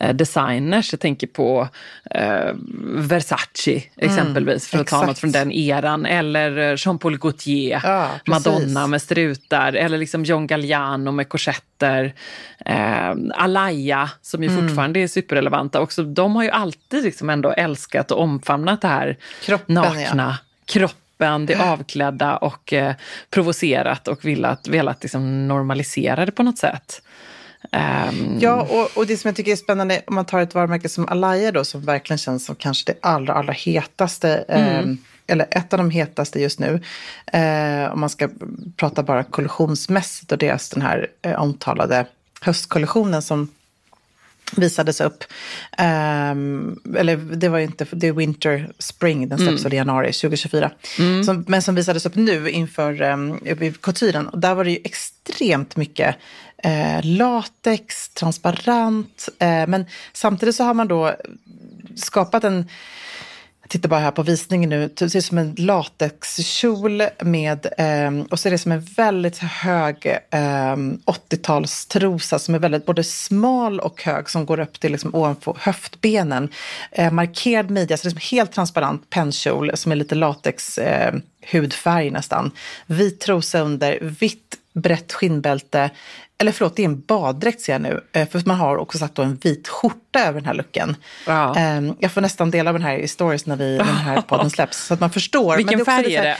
eh, 0.00 0.14
designers. 0.14 0.92
Jag 0.92 1.00
tänker 1.00 1.26
på 1.26 1.68
eh, 2.10 2.54
Versace 2.84 3.82
exempelvis, 3.96 4.68
för 4.68 4.78
att 4.78 4.82
exakt. 4.82 5.00
ta 5.00 5.06
något 5.06 5.18
från 5.18 5.32
den 5.32 5.52
eran. 5.52 6.06
Eller 6.06 6.58
eh, 6.58 6.74
Jean-Paul 6.76 7.18
Gaultier, 7.18 7.80
ja, 7.84 8.10
Madonna 8.26 8.86
med 8.86 9.02
strutar. 9.02 9.72
Eller 9.72 9.98
liksom 9.98 10.24
John 10.24 10.46
Galliano 10.46 11.12
med 11.12 11.28
korsetter. 11.28 12.14
Eh, 12.66 13.14
Alaya, 13.34 14.10
som 14.22 14.42
ju 14.42 14.48
mm. 14.48 14.68
fortfarande 14.68 15.00
är 15.00 15.06
superrelevanta. 15.06 15.80
Också, 15.80 16.02
de 16.02 16.36
har 16.36 16.42
ju 16.42 16.50
alltid 16.50 17.04
liksom 17.04 17.30
ändå 17.30 17.50
älskat 17.50 18.10
och 18.10 18.20
omfamnat 18.20 18.80
det 18.80 18.88
här 18.88 19.16
Kroppen, 19.44 19.74
nakna. 19.74 20.12
Ja. 20.14 20.36
Kroppen 20.64 21.46
det 21.46 21.56
avklädda 21.60 22.36
och 22.36 22.72
eh, 22.72 22.94
provocerat 23.30 24.08
och 24.08 24.24
velat, 24.24 24.68
velat 24.68 25.02
liksom 25.02 25.48
normalisera 25.48 26.26
det 26.26 26.32
på 26.32 26.42
något 26.42 26.58
sätt. 26.58 27.02
Um... 27.70 28.38
Ja, 28.40 28.62
och, 28.62 28.98
och 28.98 29.06
det 29.06 29.16
som 29.16 29.28
jag 29.28 29.36
tycker 29.36 29.52
är 29.52 29.56
spännande, 29.56 30.02
om 30.06 30.14
man 30.14 30.24
tar 30.24 30.40
ett 30.40 30.54
varumärke 30.54 30.88
som 30.88 31.08
Alaya 31.08 31.52
då, 31.52 31.64
som 31.64 31.80
verkligen 31.80 32.18
känns 32.18 32.44
som 32.44 32.54
kanske 32.54 32.92
det 32.92 32.98
allra, 33.02 33.32
allra 33.32 33.52
hetaste, 33.52 34.44
mm. 34.48 34.90
eh, 34.90 34.96
eller 35.26 35.46
ett 35.50 35.72
av 35.72 35.78
de 35.78 35.90
hetaste 35.90 36.40
just 36.40 36.58
nu, 36.58 36.80
eh, 37.32 37.92
om 37.92 38.00
man 38.00 38.10
ska 38.10 38.28
prata 38.76 39.02
bara 39.02 39.24
kollektionsmässigt 39.24 40.32
och 40.32 40.38
deras 40.38 40.68
den 40.68 40.82
här 40.82 41.08
eh, 41.22 41.42
omtalade 41.42 42.06
höstkollektionen 42.40 43.22
som 43.22 43.48
visades 44.56 45.00
upp. 45.00 45.24
Um, 45.78 46.80
eller 46.96 47.16
det 47.16 47.48
var 47.48 47.58
inte, 47.58 47.86
det 47.90 48.06
är 48.06 48.12
Winter 48.12 48.72
Spring, 48.78 49.28
den 49.28 49.38
släpps 49.38 49.62
mm. 49.62 49.72
i 49.72 49.76
januari 49.76 50.12
2024. 50.12 50.70
Mm. 50.98 51.24
Som, 51.24 51.44
men 51.48 51.62
som 51.62 51.74
visades 51.74 52.06
upp 52.06 52.14
nu 52.14 52.50
inför 52.50 53.02
um, 53.02 53.40
couturen. 53.80 54.28
Och 54.28 54.38
där 54.38 54.54
var 54.54 54.64
det 54.64 54.70
ju 54.70 54.78
extremt 54.84 55.76
mycket 55.76 56.16
eh, 56.62 57.00
latex, 57.02 58.08
transparent. 58.08 59.28
Eh, 59.38 59.66
men 59.66 59.86
samtidigt 60.12 60.54
så 60.54 60.64
har 60.64 60.74
man 60.74 60.88
då 60.88 61.14
skapat 61.96 62.44
en 62.44 62.68
tittar 63.72 63.88
bara 63.88 64.00
här 64.00 64.10
på 64.10 64.22
visningen 64.22 64.70
nu, 64.70 64.90
det 64.94 65.10
ser 65.10 65.18
ut 65.18 65.24
som 65.24 65.38
en 65.38 65.54
latexkjol 65.58 67.02
med, 67.20 67.66
eh, 67.78 68.24
och 68.30 68.40
så 68.40 68.48
är 68.48 68.50
det 68.50 68.58
som 68.58 68.72
en 68.72 68.80
väldigt 68.80 69.38
hög 69.38 70.06
eh, 70.30 70.76
80-talstrosa 71.06 72.38
som 72.38 72.54
är 72.54 72.58
väldigt 72.58 72.86
både 72.86 73.04
smal 73.04 73.80
och 73.80 74.02
hög 74.02 74.30
som 74.30 74.46
går 74.46 74.60
upp 74.60 74.80
till 74.80 74.92
liksom 74.92 75.14
ovanför 75.14 75.56
höftbenen. 75.60 76.48
Eh, 76.90 77.12
markerad 77.12 77.70
midja, 77.70 77.96
så 77.96 78.02
det 78.02 78.08
är 78.08 78.20
som 78.20 78.36
helt 78.36 78.52
transparent 78.52 79.10
pennkjol 79.10 79.70
som 79.74 79.92
är 79.92 79.96
lite 79.96 80.14
latex 80.14 80.78
eh, 80.78 81.14
hudfärg 81.52 82.10
nästan. 82.10 82.50
Vit 82.86 83.20
trosa 83.20 83.60
under, 83.60 83.98
vitt 84.00 84.58
brett 84.72 85.12
skinnbälte, 85.12 85.90
eller 86.42 86.52
förlåt, 86.52 86.76
det 86.76 86.82
är 86.82 86.86
en 86.86 87.00
baddräkt 87.00 87.60
ser 87.60 87.72
jag 87.72 87.82
nu. 87.82 88.04
Eh, 88.12 88.28
för 88.28 88.42
man 88.46 88.56
har 88.56 88.76
också 88.76 88.98
satt 88.98 89.18
en 89.18 89.36
vit 89.36 89.68
skjorta 89.68 90.20
över 90.20 90.40
den 90.40 90.46
här 90.46 90.54
looken. 90.54 90.96
Wow. 91.26 91.56
Ehm, 91.56 91.96
jag 91.98 92.12
får 92.12 92.20
nästan 92.20 92.50
dela 92.50 92.72
den 92.72 92.82
här 92.82 92.96
i 92.98 93.08
stories 93.08 93.46
när 93.46 93.56
vi, 93.56 93.76
den 93.76 93.86
här 93.86 94.20
podden 94.20 94.50
släpps. 94.50 94.86
Så 94.86 94.94
att 94.94 95.00
man 95.00 95.10
förstår. 95.10 95.56
Vilken 95.56 95.84
färg 95.84 96.14
är 96.14 96.22
det? 96.22 96.36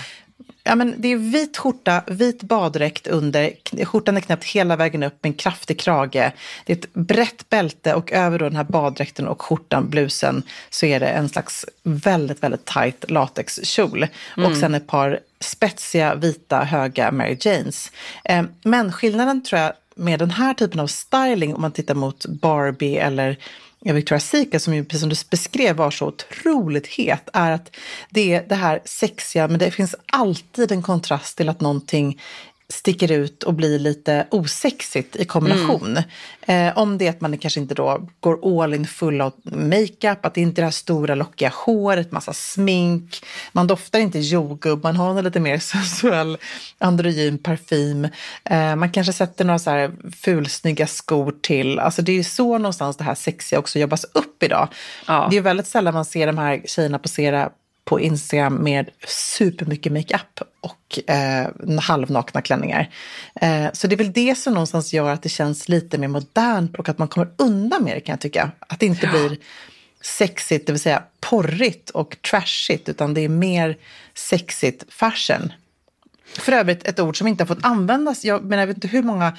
Ja, 0.64 0.74
men 0.74 0.94
det 0.98 1.08
är 1.08 1.16
vit 1.16 1.56
skjorta, 1.56 2.02
vit 2.06 2.42
baddräkt 2.42 3.06
under. 3.06 3.50
Skjortan 3.84 4.16
är 4.16 4.20
knäppt 4.20 4.44
hela 4.44 4.76
vägen 4.76 5.02
upp 5.02 5.22
med 5.22 5.30
en 5.30 5.34
kraftig 5.34 5.80
krage. 5.80 6.32
Det 6.64 6.72
är 6.72 6.76
ett 6.76 6.94
brett 6.94 7.48
bälte 7.48 7.94
och 7.94 8.12
över 8.12 8.38
då 8.38 8.44
den 8.44 8.56
här 8.56 8.64
baddräkten 8.64 9.28
och 9.28 9.42
skjortan, 9.42 9.90
blusen, 9.90 10.42
så 10.70 10.86
är 10.86 11.00
det 11.00 11.08
en 11.08 11.28
slags 11.28 11.66
väldigt, 11.82 12.42
väldigt 12.42 12.64
tight 12.64 13.10
latexkjol. 13.10 14.06
Mm. 14.36 14.50
Och 14.50 14.56
sen 14.56 14.74
ett 14.74 14.86
par 14.86 15.20
spetsiga, 15.40 16.14
vita, 16.14 16.64
höga 16.64 17.12
Mary 17.12 17.36
Janes. 17.40 17.92
Ehm, 18.24 18.48
men 18.62 18.92
skillnaden 18.92 19.42
tror 19.42 19.60
jag 19.60 19.72
med 19.94 20.18
den 20.18 20.30
här 20.30 20.54
typen 20.54 20.80
av 20.80 20.86
styling, 20.86 21.54
om 21.54 21.60
man 21.60 21.72
tittar 21.72 21.94
mot 21.94 22.26
Barbie 22.26 22.96
eller 22.96 23.36
Victoria's 23.84 24.30
Secret, 24.30 24.62
som 24.62 24.74
ju 24.74 24.84
precis 24.84 25.00
som 25.00 25.08
du 25.08 25.16
beskrev 25.30 25.76
var 25.76 25.90
så 25.90 26.06
otroligt 26.06 26.86
het, 26.86 27.28
är 27.32 27.50
att 27.50 27.76
det 28.10 28.34
är 28.34 28.48
det 28.48 28.54
här 28.54 28.80
sexiga, 28.84 29.48
men 29.48 29.58
det 29.58 29.70
finns 29.70 29.94
alltid 30.12 30.72
en 30.72 30.82
kontrast 30.82 31.36
till 31.36 31.48
att 31.48 31.60
någonting 31.60 32.20
sticker 32.72 33.12
ut 33.12 33.42
och 33.42 33.54
blir 33.54 33.78
lite 33.78 34.26
osexigt 34.30 35.16
i 35.16 35.24
kombination. 35.24 35.98
Mm. 36.42 36.68
Eh, 36.68 36.78
om 36.78 36.98
det 36.98 37.06
är 37.06 37.10
att 37.10 37.20
man 37.20 37.38
kanske 37.38 37.60
inte 37.60 37.74
då 37.74 38.08
går 38.20 38.62
all 38.62 38.74
in 38.74 38.86
full 38.86 39.20
av 39.20 39.32
makeup, 39.44 40.26
att 40.26 40.34
det 40.34 40.40
inte 40.40 40.60
är 40.60 40.62
det 40.62 40.66
här 40.66 40.70
stora 40.70 41.14
lockiga 41.14 41.52
håret, 41.54 42.12
massa 42.12 42.32
smink, 42.32 43.24
man 43.52 43.66
doftar 43.66 43.98
inte 43.98 44.18
jordgubb, 44.18 44.84
man 44.84 44.96
har 44.96 45.18
en 45.18 45.24
lite 45.24 45.40
mer 45.40 45.58
sensuell 45.72 46.38
androgyn 46.78 47.38
parfym. 47.38 48.08
Eh, 48.44 48.76
man 48.76 48.90
kanske 48.90 49.12
sätter 49.12 49.44
några 49.44 49.58
så 49.58 49.70
här 49.70 49.92
fulsnygga 50.22 50.86
skor 50.86 51.34
till. 51.40 51.78
Alltså 51.78 52.02
det 52.02 52.12
är 52.12 52.16
ju 52.16 52.24
så 52.24 52.58
någonstans 52.58 52.96
det 52.96 53.04
här 53.04 53.14
sexiga 53.14 53.58
också 53.58 53.78
jobbas 53.78 54.04
upp 54.04 54.42
idag. 54.42 54.68
Ja. 55.06 55.28
Det 55.30 55.36
är 55.36 55.40
väldigt 55.40 55.66
sällan 55.66 55.94
man 55.94 56.04
ser 56.04 56.26
de 56.26 56.38
här 56.38 56.62
tjejerna 56.64 56.98
posera 56.98 57.50
på 57.84 58.00
Instagram 58.00 58.54
med 58.54 58.90
supermycket 59.06 59.92
makeup 59.92 60.51
och 60.62 61.10
eh, 61.10 61.48
halvnakna 61.80 62.42
klänningar. 62.42 62.90
Eh, 63.40 63.66
så 63.72 63.86
det 63.86 63.94
är 63.94 63.96
väl 63.96 64.12
det 64.12 64.38
som 64.38 64.54
någonstans 64.54 64.92
gör 64.92 65.10
att 65.10 65.22
det 65.22 65.28
känns 65.28 65.68
lite 65.68 65.98
mer 65.98 66.08
modernt 66.08 66.76
och 66.76 66.88
att 66.88 66.98
man 66.98 67.08
kommer 67.08 67.30
undan 67.38 67.84
det 67.84 68.00
kan 68.00 68.12
jag 68.12 68.20
tycka. 68.20 68.50
Att 68.58 68.80
det 68.80 68.86
inte 68.86 69.06
ja. 69.06 69.12
blir 69.12 69.38
sexigt, 70.00 70.66
det 70.66 70.72
vill 70.72 70.80
säga 70.80 71.02
porrigt 71.20 71.90
och 71.90 72.16
trashigt, 72.30 72.88
utan 72.88 73.14
det 73.14 73.20
är 73.20 73.28
mer 73.28 73.76
sexigt 74.14 74.84
fashion. 74.88 75.52
För 76.38 76.52
övrigt 76.52 76.88
ett 76.88 77.00
ord 77.00 77.18
som 77.18 77.26
inte 77.26 77.44
har 77.44 77.46
fått 77.46 77.64
användas. 77.64 78.24
Jag, 78.24 78.44
men 78.44 78.58
jag 78.58 78.66
vet 78.66 78.76
inte 78.76 78.88
hur 78.88 79.02
många 79.02 79.36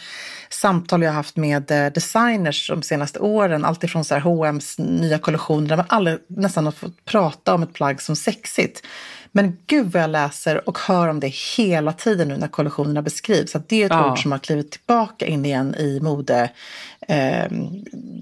samtal 0.50 1.02
jag 1.02 1.10
har 1.10 1.16
haft 1.16 1.36
med 1.36 1.72
eh, 1.72 1.94
designers 1.94 2.70
de 2.70 2.82
senaste 2.82 3.20
åren. 3.20 3.66
Alltifrån 3.66 4.06
så 4.06 4.14
här 4.14 4.22
H&M's 4.22 4.82
nya 4.82 5.20
kollektioner 5.20 5.68
där 5.68 5.78
man 5.78 5.86
aldrig 5.90 6.18
nästan 6.28 6.66
har 6.66 6.72
fått 6.72 7.06
prata 7.06 7.54
om 7.54 7.64
ett 7.64 7.74
plagg 7.74 8.02
som 8.02 8.16
sexigt. 8.16 8.84
Men 9.36 9.58
gud 9.68 9.92
vad 9.92 10.04
jag 10.04 10.10
läser 10.10 10.70
och 10.70 10.80
hör 10.80 11.08
om 11.08 11.20
det 11.20 11.28
hela 11.28 11.94
tiden 11.94 12.28
nu 12.28 12.38
när 12.38 12.48
kollektionerna 12.48 13.02
beskrivs. 13.02 13.56
Att 13.56 13.70
det 13.70 13.82
är 13.82 13.86
ett 13.86 13.92
ja. 13.92 14.12
ord 14.12 14.22
som 14.22 14.32
har 14.32 14.40
klivit 14.40 14.72
tillbaka 14.72 15.26
in 15.26 15.46
igen 15.46 15.76
i 15.76 16.00
mode, 16.02 16.50
eh, 17.08 17.52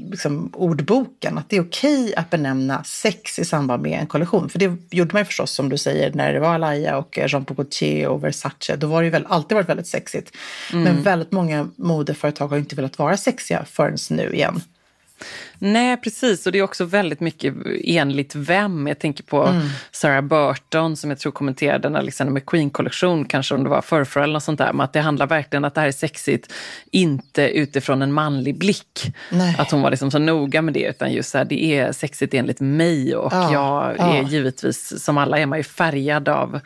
liksom 0.09 0.49
ordboken. 0.53 1.37
Att 1.37 1.49
det 1.49 1.57
är 1.57 1.61
okej 1.61 2.15
att 2.15 2.29
benämna 2.29 2.83
sex 2.83 3.39
i 3.39 3.45
samband 3.45 3.83
med 3.83 3.99
en 3.99 4.07
kollektion. 4.07 4.49
För 4.49 4.59
det 4.59 4.77
gjorde 4.91 5.13
man 5.13 5.21
ju 5.21 5.25
förstås 5.25 5.51
som 5.51 5.69
du 5.69 5.77
säger 5.77 6.13
när 6.13 6.33
det 6.33 6.39
var 6.39 6.53
Alaya 6.53 6.97
och 6.97 7.19
Jean 7.27 7.45
Paul 7.45 7.57
Gaultier 7.57 8.07
och 8.07 8.23
Versace. 8.23 8.75
Då 8.75 8.87
var 8.87 9.01
det 9.01 9.05
ju 9.05 9.11
väl, 9.11 9.25
alltid 9.29 9.55
varit 9.55 9.69
väldigt 9.69 9.87
sexigt. 9.87 10.37
Mm. 10.73 10.83
Men 10.83 11.03
väldigt 11.03 11.31
många 11.31 11.69
modeföretag 11.75 12.47
har 12.47 12.57
inte 12.57 12.75
velat 12.75 12.99
vara 12.99 13.17
sexiga 13.17 13.65
förrän 13.65 13.97
nu 14.09 14.33
igen. 14.33 14.61
Nej, 15.63 15.97
precis. 15.97 16.45
Och 16.45 16.51
det 16.51 16.59
är 16.59 16.63
också 16.63 16.85
väldigt 16.85 17.19
mycket 17.19 17.53
enligt 17.83 18.35
vem. 18.35 18.87
Jag 18.87 18.99
tänker 18.99 19.23
på 19.23 19.43
mm. 19.43 19.67
Sarah 19.91 20.21
Burton 20.21 20.97
som 20.97 21.09
jag 21.09 21.19
tror 21.19 21.31
kommenterade 21.31 21.79
den 21.79 21.95
Alexander 21.95 22.33
McQueen-kollektion, 22.33 23.25
kanske 23.25 23.55
om 23.55 23.63
det 23.63 23.69
var 23.69 23.81
förrförra 23.81 24.23
eller 24.23 24.33
något 24.33 24.43
sånt 24.43 24.57
där, 24.57 24.73
men 24.73 24.81
att 24.81 24.93
det 24.93 24.99
handlar 24.99 25.27
verkligen 25.27 25.65
att 25.65 25.75
det 25.75 25.81
här 25.81 25.87
är 25.87 25.91
sexigt, 25.91 26.53
inte 26.91 27.41
utifrån 27.41 28.01
en 28.01 28.13
manlig 28.13 28.57
blick. 28.57 29.13
Nej. 29.29 29.55
Att 29.57 29.71
hon 29.71 29.81
var 29.81 29.89
liksom 29.89 30.11
så 30.11 30.19
noga 30.19 30.61
med 30.61 30.73
det, 30.73 30.89
utan 30.89 31.13
just 31.13 31.29
så 31.29 31.37
här, 31.37 31.45
det 31.45 31.63
är 31.63 31.91
sexigt 31.91 32.33
enligt 32.33 32.59
mig 32.59 33.15
och 33.15 33.33
ja, 33.33 33.53
jag 33.53 33.99
är 33.99 34.21
ja. 34.21 34.27
givetvis, 34.29 35.03
som 35.03 35.17
alla 35.17 35.39
är 35.39 35.45
man 35.45 35.59
ju 35.59 35.63
färgad 35.63 36.29
av, 36.29 36.59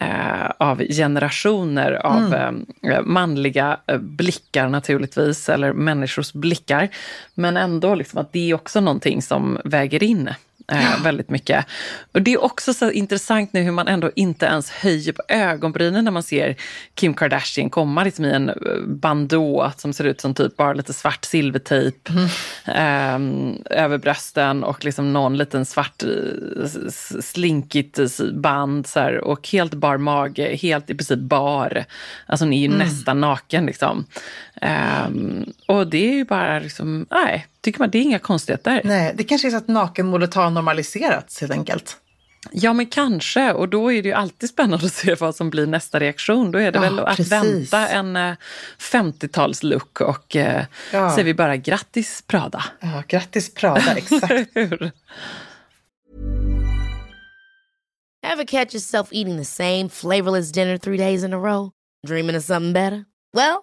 eh, 0.00 0.50
av 0.58 0.78
generationer 0.78 1.92
av 1.92 2.34
mm. 2.34 2.66
eh, 2.82 3.02
manliga 3.02 3.80
eh, 3.86 3.98
blickar 3.98 4.68
naturligtvis, 4.68 5.48
eller 5.48 5.72
människors 5.72 6.32
blickar. 6.32 6.88
Men 7.34 7.56
ändå 7.56 7.94
liksom 7.94 8.25
att 8.26 8.32
det 8.32 8.50
är 8.50 8.54
också 8.54 8.80
någonting 8.80 9.22
som 9.22 9.58
väger 9.64 10.02
in 10.02 10.30
Eh, 10.68 11.02
väldigt 11.02 11.30
mycket. 11.30 11.66
Och 12.12 12.22
det 12.22 12.32
är 12.32 12.44
också 12.44 12.74
så 12.74 12.90
intressant 12.90 13.52
nu 13.52 13.60
hur 13.60 13.72
man 13.72 13.88
ändå 13.88 14.10
inte 14.14 14.46
ens 14.46 14.70
höjer 14.70 15.12
på 15.12 15.22
ögonbrynen 15.28 16.04
när 16.04 16.10
man 16.10 16.22
ser 16.22 16.56
Kim 16.94 17.14
Kardashian 17.14 17.70
komma 17.70 18.04
liksom 18.04 18.24
i 18.24 18.30
en 18.30 18.48
eh, 18.48 18.54
bandå 18.86 19.72
som 19.76 19.92
ser 19.92 20.04
ut 20.04 20.20
som 20.20 20.34
typ 20.34 20.56
bara 20.56 20.72
lite 20.72 20.92
svart 20.92 21.24
silvertejp 21.24 22.10
mm. 22.10 22.24
eh, 22.66 23.82
över 23.84 23.98
brösten 23.98 24.64
och 24.64 24.84
liksom 24.84 25.12
någon 25.12 25.36
liten 25.36 25.66
svart 25.66 26.02
eh, 26.02 26.68
slinkigt 27.20 27.98
band 28.34 28.86
så 28.86 29.00
här, 29.00 29.24
och 29.24 29.48
helt 29.48 29.74
bar 29.74 29.96
mage, 29.96 30.56
helt 30.56 30.90
i 30.90 30.94
princip 30.94 31.18
bar. 31.18 31.84
Alltså 32.26 32.44
hon 32.44 32.52
är 32.52 32.60
ju 32.60 32.66
mm. 32.66 32.78
nästan 32.78 33.20
naken 33.20 33.66
liksom. 33.66 34.04
Eh, 34.62 35.08
och 35.66 35.86
det 35.86 36.08
är 36.08 36.12
ju 36.12 36.24
bara 36.24 36.58
liksom, 36.58 37.06
nej, 37.10 37.46
tycker 37.60 37.80
man 37.80 37.90
det 37.90 37.98
är 37.98 38.02
inga 38.02 38.18
konstigheter. 38.18 38.80
Nej, 38.84 39.14
det 39.16 39.24
kanske 39.24 39.48
är 39.48 39.50
så 39.50 39.56
att 39.56 39.68
nakenmodet 39.68 40.34
har 40.34 40.50
normaliserats 40.50 41.40
helt 41.40 41.52
enkelt. 41.52 41.96
Ja, 42.52 42.72
men 42.72 42.86
kanske. 42.86 43.52
Och 43.52 43.68
då 43.68 43.92
är 43.92 44.02
det 44.02 44.08
ju 44.08 44.14
alltid 44.14 44.48
spännande 44.48 44.86
att 44.86 44.92
se 44.92 45.14
vad 45.14 45.36
som 45.36 45.50
blir 45.50 45.66
nästa 45.66 46.00
reaktion. 46.00 46.52
Då 46.52 46.58
är 46.58 46.72
det 46.72 46.78
ja, 46.78 46.82
väl 46.82 46.98
att 46.98 47.16
precis. 47.16 47.32
vänta 47.32 47.88
en 47.88 48.16
50-talslook 48.78 50.00
eh, 50.00 50.06
och 50.06 50.36
eh, 50.36 50.64
ja. 50.92 51.10
säger 51.10 51.24
vi 51.24 51.34
bara 51.34 51.56
grattis 51.56 52.22
Prada. 52.26 52.64
Ja, 52.80 53.02
grattis 53.08 53.54
Prada, 53.54 53.92
exakt. 53.96 54.56
Have 58.22 58.44
catch 58.46 58.74
yourself 58.74 59.08
eating 59.12 59.38
the 59.38 59.44
same 59.44 59.88
flavorless 59.88 60.52
dinner 60.52 60.78
three 60.78 60.96
days 60.96 61.24
in 61.24 61.32
a 61.32 61.38
row? 61.38 61.70
Dreaming 62.06 62.36
of 62.36 62.44
something 62.44 62.72
better? 62.72 63.04
Well, 63.32 63.62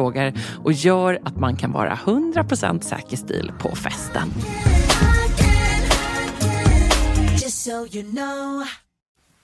frågor 0.00 0.32
och 0.64 0.72
gör 0.72 1.18
att 1.24 1.36
man 1.36 1.56
kan 1.56 1.72
vara 1.72 1.94
100% 1.94 2.80
säker 2.80 3.16
stil 3.16 3.52
på 3.58 3.76
festen. 3.76 4.28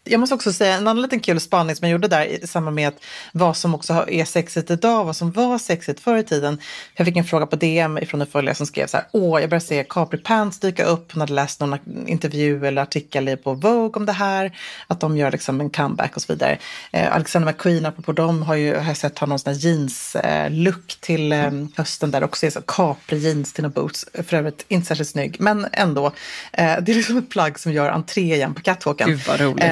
Jag 0.08 0.20
måste 0.20 0.34
också 0.34 0.52
säga 0.52 0.74
en 0.74 0.88
annan 0.88 1.02
liten 1.02 1.20
kul 1.20 1.40
spaning 1.40 1.76
som 1.76 1.88
jag 1.88 1.92
gjorde 1.92 2.08
där 2.08 2.24
i 2.24 2.46
samband 2.46 2.76
med 2.76 2.88
att 2.88 3.04
vad 3.32 3.56
som 3.56 3.74
också 3.74 4.04
är 4.08 4.24
sexigt 4.24 4.70
idag, 4.70 5.04
vad 5.04 5.16
som 5.16 5.32
var 5.32 5.58
sexigt 5.58 6.00
förr 6.00 6.16
i 6.16 6.24
tiden. 6.24 6.58
Jag 6.94 7.06
fick 7.06 7.16
en 7.16 7.24
fråga 7.24 7.46
på 7.46 7.56
DM 7.56 7.98
från 8.06 8.20
en 8.20 8.26
följare 8.26 8.54
som 8.54 8.66
skrev 8.66 8.86
så 8.86 8.96
här, 8.96 9.06
åh, 9.12 9.40
jag 9.40 9.50
började 9.50 9.66
se 9.66 9.84
Capri 9.88 10.18
Pants 10.18 10.58
dyka 10.58 10.84
upp. 10.84 11.12
Hon 11.12 11.20
hade 11.20 11.32
läst 11.32 11.60
någon 11.60 11.78
intervju 12.06 12.66
eller 12.66 12.82
artikel 12.82 13.36
på 13.36 13.54
Vogue 13.54 13.96
om 13.96 14.06
det 14.06 14.12
här, 14.12 14.58
att 14.86 15.00
de 15.00 15.16
gör 15.16 15.30
liksom 15.30 15.60
en 15.60 15.70
comeback 15.70 16.16
och 16.16 16.22
så 16.22 16.32
vidare. 16.32 16.58
Eh, 16.92 17.14
Alexander 17.14 17.52
McQueen, 17.52 17.86
apropå 17.86 18.12
dem, 18.12 18.42
har 18.42 18.54
ju 18.54 18.76
har 18.76 18.86
jag 18.86 18.96
sett 18.96 19.18
har 19.18 19.26
någon 19.26 19.38
sån 19.38 19.52
här 19.52 19.60
jeans-look 19.60 20.76
eh, 20.76 21.00
till 21.00 21.32
eh, 21.32 21.50
hösten 21.76 22.10
där 22.10 22.24
också 22.24 22.46
är 22.46 22.50
så 22.50 22.60
Capri 22.60 23.18
jeans 23.18 23.52
till 23.52 23.62
några 23.62 23.74
boots. 23.74 24.06
För 24.14 24.34
övrigt 24.34 24.64
inte 24.68 24.86
särskilt 24.86 25.10
snygg, 25.10 25.36
men 25.38 25.66
ändå. 25.72 26.06
Eh, 26.52 26.76
det 26.82 26.92
är 26.92 26.94
liksom 26.94 27.18
ett 27.18 27.30
plagg 27.30 27.58
som 27.58 27.72
gör 27.72 27.90
entré 27.90 28.34
igen 28.34 28.54
på 28.54 28.62
catwalken. 28.62 29.08
Gud 29.08 29.20
vad 29.28 29.40
roligt. 29.40 29.64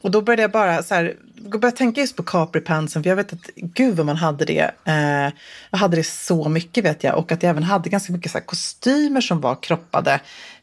Och 0.00 0.10
då 0.10 0.22
började 0.22 0.42
jag 0.42 0.50
bara 0.50 0.82
så 0.82 0.94
här, 0.94 1.14
började 1.36 1.76
tänka 1.76 2.00
just 2.00 2.16
på 2.16 2.22
Capri-pantsen, 2.22 3.02
för 3.02 3.10
jag 3.10 3.16
vet 3.16 3.32
att 3.32 3.50
gud 3.56 3.96
vad 3.96 4.06
man 4.06 4.16
hade 4.16 4.44
det. 4.44 4.70
Uh, 4.88 5.34
jag 5.70 5.78
hade 5.78 5.96
det 5.96 6.06
så 6.06 6.48
mycket 6.48 6.84
vet 6.84 7.04
jag. 7.04 7.18
Och 7.18 7.32
att 7.32 7.42
jag 7.42 7.50
även 7.50 7.62
hade 7.62 7.90
ganska 7.90 8.12
mycket 8.12 8.32
så 8.32 8.38
här, 8.38 8.44
kostymer 8.44 9.20
som 9.20 9.40
var 9.40 9.62
kroppade. 9.62 10.20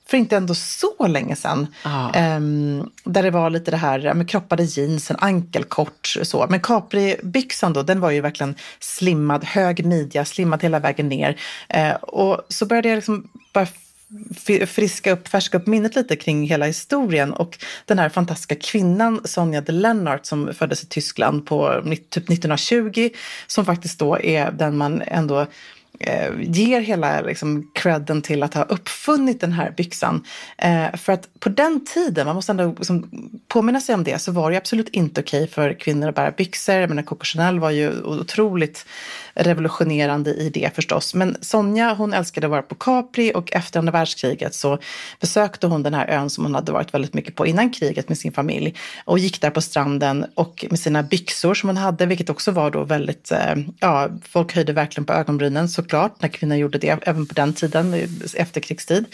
För 0.10 0.18
inte 0.18 0.38
ändå 0.38 0.56
så 0.56 1.08
länge 1.08 1.36
sedan. 1.36 1.68
Ah. 1.84 2.36
Um, 2.36 2.92
där 3.04 3.24
det 3.24 3.32
var 3.32 3.50
lite 3.50 3.72
det 3.72 3.78
här 3.78 4.14
med 4.14 4.30
kroppade 4.30 4.64
jeans, 4.64 5.12
en 5.12 5.18
ankelkort 5.20 6.18
så. 6.24 6.48
Men 6.50 6.60
Capri-byxan 6.60 7.74
då, 7.74 7.84
den 7.84 8.00
var 8.00 8.12
ju 8.12 8.22
verkligen 8.22 8.56
slimmad, 8.80 9.44
hög 9.44 9.86
midja, 9.86 10.26
slimmad 10.26 10.64
hela 10.64 10.80
vägen 10.80 11.10
ner. 11.10 11.40
Uh, 11.78 11.94
och 11.94 12.42
så 12.50 12.66
började 12.66 12.90
jag 12.90 12.96
liksom 12.96 13.30
bara 13.54 13.68
friska 14.66 15.12
upp, 15.12 15.28
färska 15.28 15.58
upp 15.58 15.68
minnet 15.68 15.96
lite 15.96 16.16
kring 16.16 16.48
hela 16.48 16.66
historien 16.66 17.34
och 17.34 17.60
den 17.86 18.00
här 18.00 18.10
fantastiska 18.10 18.56
kvinnan 18.56 19.22
Sonja 19.24 19.62
de 19.62 19.72
Lennart 19.72 20.26
som 20.26 20.54
föddes 20.54 20.84
i 20.84 20.88
Tyskland 20.88 21.46
på 21.46 21.82
typ 22.10 22.30
1920 22.30 23.10
som 23.48 23.66
faktiskt 23.66 24.00
då 24.00 24.20
är 24.20 24.52
den 24.52 24.78
man 24.78 25.02
ändå 25.02 25.48
eh, 26.00 26.32
ger 26.42 26.82
hela 26.82 27.22
liksom, 27.22 27.72
credden 27.74 28.22
till 28.22 28.44
att 28.44 28.54
ha 28.54 28.64
uppfunnit 28.64 29.42
den 29.42 29.52
här 29.52 29.74
byxan. 29.78 30.24
Eh, 30.58 30.96
för 30.96 31.14
att 31.14 31.40
på 31.40 31.50
den 31.50 31.86
tiden, 31.86 32.26
man 32.26 32.36
måste 32.36 32.52
ändå 32.52 32.76
liksom, 32.78 33.10
påminna 33.48 33.82
sig 33.82 33.96
om 33.96 34.04
det, 34.04 34.20
så 34.22 34.32
var 34.32 34.52
det 34.52 34.58
absolut 34.58 34.90
inte 34.90 35.22
okej 35.22 35.48
för 35.48 35.80
kvinnor 35.80 36.10
att 36.10 36.16
bära 36.16 36.32
byxor. 36.32 36.76
Jag 36.76 36.90
menar, 36.90 37.04
Coco 37.04 37.26
Chanel 37.26 37.60
var 37.60 37.72
ju 37.72 38.02
otroligt 38.04 38.86
revolutionerande 39.38 40.34
i 40.34 40.50
det 40.50 40.76
förstås. 40.76 41.14
Men 41.14 41.38
Sonja 41.42 41.94
hon 41.94 42.14
älskade 42.14 42.48
att 42.48 42.52
vara 42.52 42.62
på 42.62 42.76
Capri 42.76 43.32
och 43.36 43.54
efter 43.54 43.80
andra 43.80 43.92
världskriget 43.92 44.56
så 44.56 44.80
besökte 45.20 45.68
hon 45.68 45.84
den 45.84 45.94
här 45.94 46.08
ön 46.08 46.30
som 46.30 46.44
hon 46.44 46.56
hade 46.56 46.72
varit 46.72 46.94
väldigt 46.94 47.14
mycket 47.14 47.36
på 47.36 47.48
innan 47.48 47.70
kriget 47.70 48.10
med 48.10 48.18
sin 48.18 48.32
familj 48.32 48.76
och 49.06 49.20
gick 49.20 49.42
där 49.42 49.50
på 49.50 49.62
stranden 49.62 50.26
och 50.36 50.66
med 50.70 50.80
sina 50.80 51.04
byxor 51.04 51.54
som 51.54 51.70
hon 51.70 51.78
hade, 51.78 52.06
vilket 52.06 52.30
också 52.30 52.52
var 52.52 52.72
då 52.72 52.84
väldigt, 52.84 53.32
eh, 53.32 53.56
ja, 53.80 54.10
folk 54.24 54.56
höjde 54.56 54.74
verkligen 54.74 55.06
på 55.06 55.14
ögonbrynen 55.14 55.70
såklart 55.70 56.22
när 56.22 56.30
kvinnor 56.30 56.56
gjorde 56.58 56.78
det, 56.78 57.00
även 57.02 57.28
på 57.28 57.34
den 57.34 57.54
tiden, 57.54 57.94
efterkrigstid. 58.36 59.06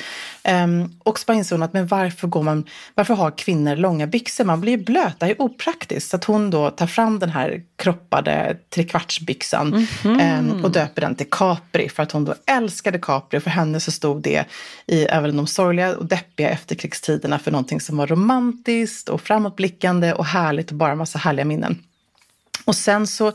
Um, 0.64 1.00
och 1.04 1.20
så 1.20 1.34
insåg 1.34 1.60
hon 1.60 1.64
att 1.64 1.74
men 1.74 1.88
varför, 1.88 2.28
går 2.28 2.44
man, 2.44 2.66
varför 2.96 3.14
har 3.14 3.32
kvinnor 3.32 3.76
långa 3.76 4.08
byxor? 4.08 4.44
Man 4.44 4.62
blir 4.62 4.78
ju 4.78 4.84
blöt, 4.84 5.20
det 5.20 5.26
är 5.26 5.42
opraktiskt. 5.42 6.10
Så 6.10 6.16
att 6.16 6.24
hon 6.24 6.50
då 6.50 6.70
tar 6.70 6.88
fram 6.88 7.20
den 7.20 7.30
här 7.30 7.62
kroppade 7.84 8.58
trekvartsbyxan 8.70 9.68
mm 9.68 9.86
-hmm. 9.86 10.40
um, 10.40 10.64
och 10.64 10.72
döper 10.72 11.02
den 11.02 11.16
till 11.16 11.30
Capri 11.30 11.90
för 11.90 12.04
att 12.04 12.12
hon 12.12 12.26
då 12.26 12.36
älskade 12.46 13.00
Capri. 13.00 13.40
För 13.40 13.50
henne 13.50 13.80
så 13.80 13.92
stod 13.92 14.22
det 14.22 14.46
i 14.88 15.04
även 15.04 15.38
de 15.38 15.48
sorgliga 15.48 15.96
och 15.96 16.06
deppiga 16.06 16.50
efterkrigstiderna 16.50 17.40
för 17.40 17.52
någonting 17.52 17.82
som 17.82 17.98
var 17.98 18.08
romantiskt 18.08 19.10
och 19.10 19.22
framåtblickande 19.22 20.14
och 20.14 20.26
härligt 20.26 20.72
och 20.72 20.78
bara 20.78 20.96
massa 20.96 21.20
härliga 21.20 21.46
minnen. 21.46 21.84
Och 22.66 22.76
sen 22.76 23.08
så 23.08 23.32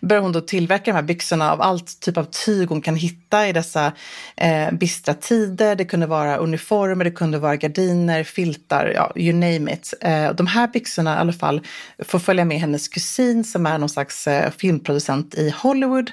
börjar 0.00 0.22
hon 0.22 0.32
då 0.32 0.40
tillverka 0.40 0.84
de 0.84 0.92
här 0.92 1.02
byxorna 1.02 1.52
av 1.52 1.62
allt 1.62 2.00
typ 2.00 2.16
av 2.16 2.24
tyg 2.24 2.68
hon 2.68 2.80
kan 2.80 2.96
hitta 2.96 3.48
i 3.48 3.52
dessa 3.52 3.92
eh, 4.36 4.70
bistra 4.72 5.14
tider. 5.14 5.76
Det 5.76 5.84
kunde 5.84 6.06
vara 6.06 6.36
uniformer, 6.36 7.04
det 7.04 7.10
kunde 7.10 7.38
vara 7.38 7.56
gardiner, 7.56 8.24
filtar, 8.24 8.92
ja, 8.94 9.12
you 9.16 9.32
name 9.32 9.72
it. 9.72 9.94
Eh, 10.00 10.32
de 10.32 10.46
här 10.46 10.68
byxorna 10.68 11.14
i 11.14 11.18
alla 11.18 11.32
fall 11.32 11.60
får 11.98 12.18
följa 12.18 12.44
med 12.44 12.60
hennes 12.60 12.88
kusin 12.88 13.44
som 13.44 13.66
är 13.66 13.78
någon 13.78 13.88
slags 13.88 14.26
eh, 14.26 14.50
filmproducent 14.50 15.34
i 15.34 15.50
Hollywood 15.50 16.10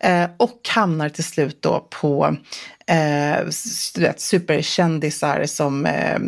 eh, 0.00 0.26
och 0.36 0.68
hamnar 0.68 1.08
till 1.08 1.24
slut 1.24 1.62
då 1.62 1.86
på 1.90 2.36
eh, 2.86 3.48
superkändisar 4.16 5.46
som 5.46 5.86
eh, 5.86 6.18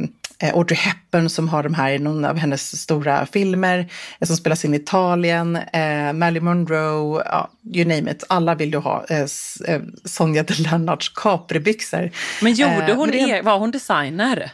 Audrey 0.50 0.78
Hepburn 0.78 1.30
som 1.30 1.48
har 1.48 1.62
de 1.62 1.74
här 1.74 1.90
i 1.90 1.98
någon 1.98 2.24
av 2.24 2.36
hennes 2.36 2.82
stora 2.82 3.26
filmer 3.26 3.90
eh, 4.20 4.26
som 4.26 4.36
spelas 4.36 4.64
in 4.64 4.74
i 4.74 4.76
Italien. 4.76 5.56
Eh, 5.56 6.12
Marilyn 6.12 6.44
Monroe, 6.44 7.22
ja, 7.24 7.50
you 7.74 7.84
name 7.84 8.10
it. 8.10 8.24
Alla 8.28 8.54
vill 8.54 8.72
ju 8.72 8.78
ha 8.78 9.04
eh, 9.08 9.26
eh 9.68 9.80
Sonja 10.04 10.42
de 10.42 10.54
Lennarts 10.62 11.12
Capri-byxor. 11.14 12.10
Men 12.40 12.52
gjorde 12.52 12.92
hon 12.92 13.10
eh, 13.10 13.26
det? 13.26 13.42
Var 13.42 13.58
hon 13.58 13.70
designer? 13.70 14.50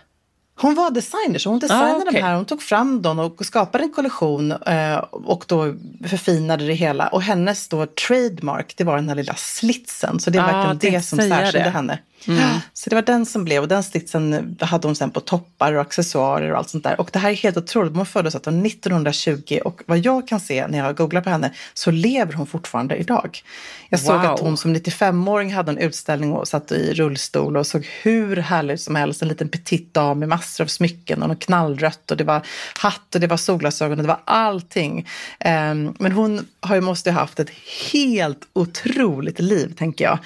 Hon 0.61 0.75
var 0.75 0.91
designer, 0.91 1.39
så 1.39 1.51
hon 1.51 1.59
designade 1.59 1.93
ah, 1.93 1.97
okay. 1.97 2.13
de 2.13 2.21
här. 2.21 2.35
Hon 2.35 2.45
tog 2.45 2.63
fram 2.63 3.03
dem 3.03 3.19
och 3.19 3.47
skapade 3.47 3.85
en 3.85 3.93
kollektion 3.93 4.53
eh, 4.53 4.97
och 5.11 5.45
då 5.47 5.75
förfinade 6.07 6.67
det 6.67 6.75
hela. 6.75 7.09
Och 7.09 7.23
hennes 7.23 7.69
då 7.69 7.87
trademark, 7.87 8.75
det 8.77 8.85
var 8.85 8.97
den 8.97 9.09
här 9.09 9.17
lilla 9.17 9.35
slitsen. 9.35 10.21
Så 10.21 10.31
det 10.31 10.39
är 10.39 10.43
ah, 10.43 10.47
verkligen 10.47 10.95
det 10.95 11.03
som 11.03 11.19
särskilde 11.19 11.59
det. 11.59 11.71
henne. 11.71 11.99
Mm. 12.27 12.59
Så 12.73 12.91
det 12.91 12.97
var 12.97 13.03
den 13.03 13.27
som 13.27 13.45
blev 13.45 13.63
och 13.63 13.69
den 13.69 13.83
slitsen 13.83 14.57
hade 14.61 14.89
hon 14.89 14.97
sen 14.97 15.11
på 15.11 15.21
toppar 15.21 15.73
och 15.73 15.81
accessoarer 15.81 16.53
och 16.53 16.59
allt 16.59 16.69
sånt 16.69 16.85
där. 16.85 17.01
Och 17.01 17.11
det 17.13 17.19
här 17.19 17.31
är 17.31 17.35
helt 17.35 17.57
otroligt. 17.57 17.97
Hon 17.97 18.07
föddes 18.07 18.35
1920 18.35 19.59
och 19.65 19.83
vad 19.87 19.99
jag 19.99 20.29
kan 20.29 20.41
se 20.41 20.67
när 20.67 20.79
jag 20.79 20.97
googlar 20.97 21.21
på 21.21 21.31
henne 21.31 21.55
så 21.75 21.91
lever 21.91 22.33
hon 22.33 22.47
fortfarande 22.47 22.97
idag. 22.97 23.43
Jag 23.89 24.01
såg 24.01 24.21
wow. 24.21 24.27
att 24.27 24.41
hon 24.41 24.57
som 24.57 24.77
95-åring 24.77 25.55
hade 25.55 25.71
en 25.71 25.79
utställning 25.79 26.33
och 26.33 26.49
satt 26.49 26.73
i 26.73 26.95
rullstol 26.95 27.57
och 27.57 27.67
såg 27.67 27.89
hur 28.03 28.37
härligt 28.37 28.81
som 28.81 28.97
helst. 28.97 29.23
En 29.23 29.29
liten 29.29 29.49
petit 29.49 29.95
dam 29.95 30.19
med 30.19 30.29
massor 30.49 30.65
av 30.65 30.69
smycken 30.69 31.23
och 31.23 31.29
något 31.29 31.45
knallrött 31.45 32.11
och 32.11 32.17
det 32.17 32.25
var 32.25 32.47
hatt 32.79 33.15
och 33.15 33.21
det 33.21 33.27
var 33.27 33.37
solglasögon 33.37 33.99
och 33.99 34.03
det 34.03 34.09
var 34.09 34.21
allting. 34.25 35.07
Um, 35.45 35.95
men 35.99 36.13
hon 36.13 36.47
har 36.61 36.75
ju, 36.75 36.81
måste 36.81 37.11
ha 37.11 37.21
haft 37.21 37.41
ett 37.41 37.51
helt 37.93 38.49
otroligt 38.53 39.41
liv, 39.41 39.75
tänker 39.77 40.05
jag. 40.05 40.19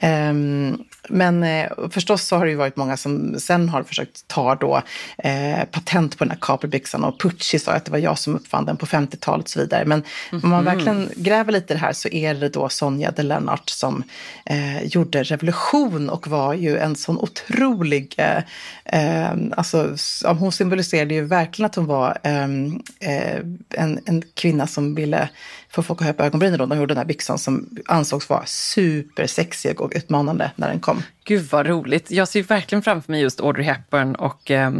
Ehm, 0.00 0.84
men 1.08 1.42
eh, 1.42 1.68
förstås 1.90 2.26
så 2.26 2.36
har 2.36 2.44
det 2.44 2.50
ju 2.50 2.56
varit 2.56 2.76
många 2.76 2.96
som 2.96 3.40
sen 3.40 3.68
har 3.68 3.82
försökt 3.82 4.28
ta 4.28 4.54
då 4.54 4.82
eh, 5.18 5.64
patent 5.70 6.18
på 6.18 6.24
den 6.24 6.30
här 6.30 6.38
Capri-byxan 6.40 7.04
och 7.04 7.20
Pucci 7.20 7.58
sa 7.58 7.72
att 7.72 7.84
det 7.84 7.90
var 7.90 7.98
jag 7.98 8.18
som 8.18 8.34
uppfann 8.34 8.64
den 8.64 8.76
på 8.76 8.86
50-talet 8.86 9.44
och 9.44 9.50
så 9.50 9.60
vidare. 9.60 9.84
Men 9.84 9.98
mm 9.98 10.40
-hmm. 10.40 10.44
om 10.44 10.50
man 10.50 10.64
mhm. 10.64 10.74
verkligen 10.74 11.10
gräver 11.16 11.52
lite 11.52 11.72
i 11.72 11.76
det 11.76 11.80
här 11.80 11.92
så 11.92 12.08
är 12.08 12.34
det 12.34 12.48
då 12.48 12.68
Sonja 12.68 13.10
de 13.10 13.22
Lennart 13.22 13.68
som 13.68 14.02
eh, 14.44 14.82
gjorde 14.82 15.22
revolution 15.22 16.10
och 16.10 16.28
var 16.28 16.54
ju 16.54 16.78
en 16.78 16.96
sån 16.96 17.18
otrolig, 17.18 18.14
eh, 18.18 18.42
eh 18.84 19.36
alltså 19.56 19.96
hon 20.24 20.52
symboliserade 20.52 21.14
ju 21.14 21.24
verkligen 21.24 21.66
att 21.66 21.74
hon 21.74 21.86
var 21.86 22.18
ehm, 22.22 22.82
eh, 23.00 23.36
en, 23.70 24.00
en 24.06 24.22
kvinna 24.34 24.66
som 24.66 24.94
ville 24.94 25.28
få 25.76 25.82
folk 25.82 26.00
att 26.00 26.04
höja 26.04 26.14
på 26.14 26.22
ögonbrynen 26.22 26.58
då. 26.58 26.66
De 26.66 26.78
gjorde 26.78 26.94
den 26.94 26.98
här 26.98 27.04
byxan 27.04 27.38
som 27.38 27.68
ansågs 27.86 28.28
vara 28.28 28.46
supersexig 28.46 29.80
och 29.80 29.92
utmanande 29.94 30.50
när 30.56 30.68
den 30.68 30.80
kom. 30.80 31.02
Gud 31.24 31.48
vad 31.50 31.66
roligt. 31.66 32.10
Jag 32.10 32.28
ser 32.28 32.42
verkligen 32.42 32.82
framför 32.82 33.12
mig 33.12 33.20
just 33.20 33.40
Audrey 33.40 33.64
Hepburn 33.64 34.14
och 34.14 34.50
eh, 34.50 34.70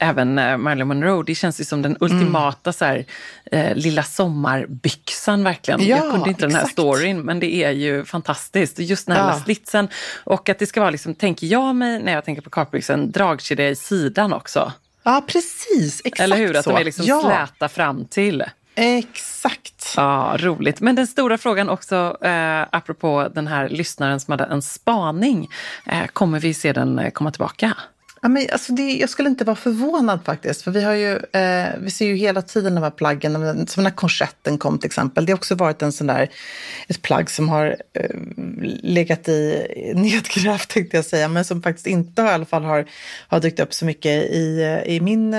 även 0.00 0.38
eh, 0.38 0.56
Marilyn 0.56 0.88
Monroe. 0.88 1.24
Det 1.26 1.34
känns 1.34 1.60
ju 1.60 1.64
som 1.64 1.82
den 1.82 1.96
ultimata 2.00 2.70
mm. 2.70 2.72
så 2.72 2.84
här, 2.84 3.04
eh, 3.44 3.76
lilla 3.76 4.02
sommarbyxan 4.02 5.44
verkligen. 5.44 5.86
Ja, 5.86 5.96
jag 5.96 6.00
kunde 6.00 6.16
inte 6.16 6.30
exakt. 6.30 6.40
den 6.40 6.60
här 6.60 6.66
storyn 6.66 7.20
men 7.20 7.40
det 7.40 7.54
är 7.54 7.70
ju 7.70 8.04
fantastiskt. 8.04 8.78
Just 8.78 9.06
den 9.06 9.16
här 9.16 9.28
ja. 9.28 9.40
slitsen 9.44 9.88
och 10.24 10.48
att 10.48 10.58
det 10.58 10.66
ska 10.66 10.80
vara, 10.80 10.90
liksom, 10.90 11.14
tänker 11.14 11.46
jag 11.46 11.76
mig 11.76 12.02
när 12.02 12.12
jag 12.12 12.24
tänker 12.24 12.42
på 12.42 12.50
kapbyxan, 12.50 13.10
dragkedja 13.10 13.68
i 13.68 13.76
sidan 13.76 14.32
också. 14.32 14.72
Ja, 15.02 15.24
precis. 15.26 16.00
Exakt 16.04 16.20
Eller 16.20 16.36
hur? 16.36 16.56
Att 16.56 16.64
så. 16.64 16.70
de 16.70 16.80
är 16.80 16.84
liksom 16.84 17.04
ja. 17.04 17.22
släta 17.22 17.68
fram 17.68 18.04
till. 18.04 18.44
Exakt. 18.78 19.94
Ja, 19.96 20.36
roligt. 20.38 20.80
Men 20.80 20.94
den 20.94 21.06
stora 21.06 21.38
frågan 21.38 21.68
också, 21.68 22.16
eh, 22.22 22.62
apropå 22.70 23.28
den 23.34 23.46
här 23.46 23.68
lyssnaren 23.68 24.20
som 24.20 24.32
hade 24.32 24.44
en 24.44 24.62
spaning. 24.62 25.48
Eh, 25.86 26.06
kommer 26.06 26.40
vi 26.40 26.54
se 26.54 26.72
den 26.72 26.98
eh, 26.98 27.10
komma 27.10 27.30
tillbaka? 27.30 27.76
Ja, 28.22 28.28
men 28.28 28.46
alltså 28.52 28.72
det, 28.72 28.92
jag 28.92 29.10
skulle 29.10 29.28
inte 29.28 29.44
vara 29.44 29.56
förvånad 29.56 30.20
faktiskt. 30.24 30.62
För 30.62 30.70
vi, 30.70 30.82
har 30.82 30.92
ju, 30.92 31.16
eh, 31.16 31.68
vi 31.78 31.90
ser 31.90 32.06
ju 32.06 32.14
hela 32.14 32.42
tiden 32.42 32.74
de 32.74 32.84
här 32.84 32.90
plaggen, 32.90 33.66
som 33.66 33.84
när 33.84 33.90
korsetten 33.90 34.58
kom 34.58 34.78
till 34.78 34.86
exempel. 34.86 35.26
Det 35.26 35.32
har 35.32 35.36
också 35.36 35.54
varit 35.54 35.82
en 35.82 35.92
sån 35.92 36.06
där, 36.06 36.28
ett 36.88 37.02
plagg 37.02 37.30
som 37.30 37.48
har 37.48 37.76
eh, 37.94 38.16
legat 38.82 39.28
i 39.28 39.66
nedgrävt 39.94 40.68
tänkte 40.68 40.96
jag 40.96 41.04
säga. 41.04 41.28
Men 41.28 41.44
som 41.44 41.62
faktiskt 41.62 41.86
inte 41.86 42.22
i 42.22 42.28
alla 42.28 42.44
fall 42.44 42.64
har, 42.64 42.86
har 43.28 43.40
dykt 43.40 43.60
upp 43.60 43.74
så 43.74 43.84
mycket 43.84 44.30
i, 44.30 44.62
eh, 44.62 44.94
i 44.94 45.00
min 45.00 45.34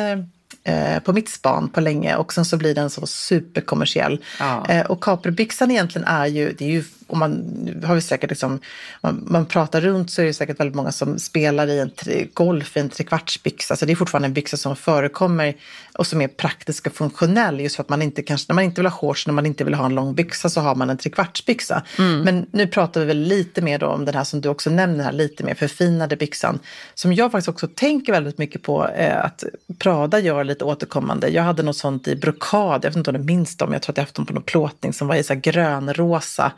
eh, 0.63 0.99
på 0.99 1.13
mitt 1.13 1.29
span 1.29 1.69
på 1.69 1.81
länge 1.81 2.15
och 2.15 2.33
sen 2.33 2.45
så 2.45 2.57
blir 2.57 2.75
den 2.75 2.89
så 2.89 3.07
superkommersiell. 3.07 4.23
Ja. 4.39 4.65
Eh, 4.69 4.85
och 4.85 5.03
Capri-byxan 5.03 5.71
egentligen 5.71 6.07
är 6.07 6.25
ju, 6.25 6.53
det 6.57 6.65
är 6.65 6.69
ju 6.69 6.83
och 7.09 7.17
man 7.17 7.43
har 7.85 7.95
ju 7.95 8.01
säkert 8.01 8.29
liksom, 8.29 8.59
man, 9.01 9.23
man, 9.27 9.45
pratar 9.45 9.81
runt 9.81 10.11
så 10.11 10.21
är 10.21 10.25
det 10.25 10.33
säkert 10.33 10.59
väldigt 10.59 10.75
många 10.75 10.91
som 10.91 11.19
spelar 11.19 11.67
i 11.67 11.79
en 11.79 11.89
tre, 11.89 12.27
golf 12.33 12.77
i 12.77 12.79
en 12.79 12.89
trekvartsbyxa. 12.89 13.75
Så 13.75 13.85
det 13.85 13.91
är 13.91 13.95
fortfarande 13.95 14.25
en 14.25 14.33
byxa 14.33 14.57
som 14.57 14.75
förekommer 14.75 15.55
och 15.93 16.07
som 16.07 16.21
är 16.21 16.27
praktisk 16.27 16.87
och 16.87 16.93
funktionell. 16.93 17.59
Just 17.59 17.75
för 17.75 17.83
att 17.83 17.89
man 17.89 18.01
inte 18.01 18.21
kanske, 18.23 18.45
när 18.49 18.55
man 18.55 18.63
inte 18.63 18.81
vill 18.81 18.85
ha 18.85 18.97
shorts, 18.97 19.27
när 19.27 19.33
man 19.33 19.45
inte 19.45 19.63
vill 19.63 19.73
ha 19.73 19.85
en 19.85 19.95
lång 19.95 20.15
byxa 20.15 20.49
så 20.49 20.61
har 20.61 20.75
man 20.75 20.89
en 20.89 20.97
trekvartsbyxa. 20.97 21.83
Mm. 21.97 22.21
Men 22.21 22.45
nu 22.51 22.67
pratar 22.67 23.01
vi 23.01 23.07
väl 23.07 23.19
lite 23.19 23.61
mer 23.61 23.83
om 23.83 24.05
den 24.05 24.15
här 24.15 24.23
som 24.23 24.41
du 24.41 24.49
också 24.49 24.69
nämner, 24.69 25.03
här 25.03 25.11
lite 25.11 25.43
mer 25.43 25.55
förfinade 25.55 26.15
byxan. 26.15 26.59
Som 26.93 27.13
jag 27.13 27.31
faktiskt 27.31 27.49
också 27.49 27.67
tänker 27.67 28.13
väldigt 28.13 28.37
mycket 28.37 28.61
på 28.61 28.87
eh, 28.87 29.25
att 29.25 29.43
Prada 29.79 30.19
gör 30.19 30.43
lite 30.49 30.65
återkommande. 30.65 31.29
Jag 31.29 31.43
hade 31.43 31.63
något 31.63 31.77
sånt 31.77 32.07
i 32.07 32.15
brokad, 32.15 32.85
jag 32.85 32.89
vet 32.89 32.95
inte 32.95 33.09
om 33.09 33.17
du 33.17 33.23
minns 33.23 33.57
dem, 33.57 33.73
jag 33.73 33.81
tror 33.81 33.93
att 33.93 33.97
jag 33.97 34.03
haft 34.03 34.15
dem 34.15 34.25
på 34.25 34.33
någon 34.33 34.43
plåtning 34.43 34.93
som 34.93 35.07
var 35.07 35.15
i 35.15 35.23
så 35.23 35.35
grönrosa. 35.35 36.51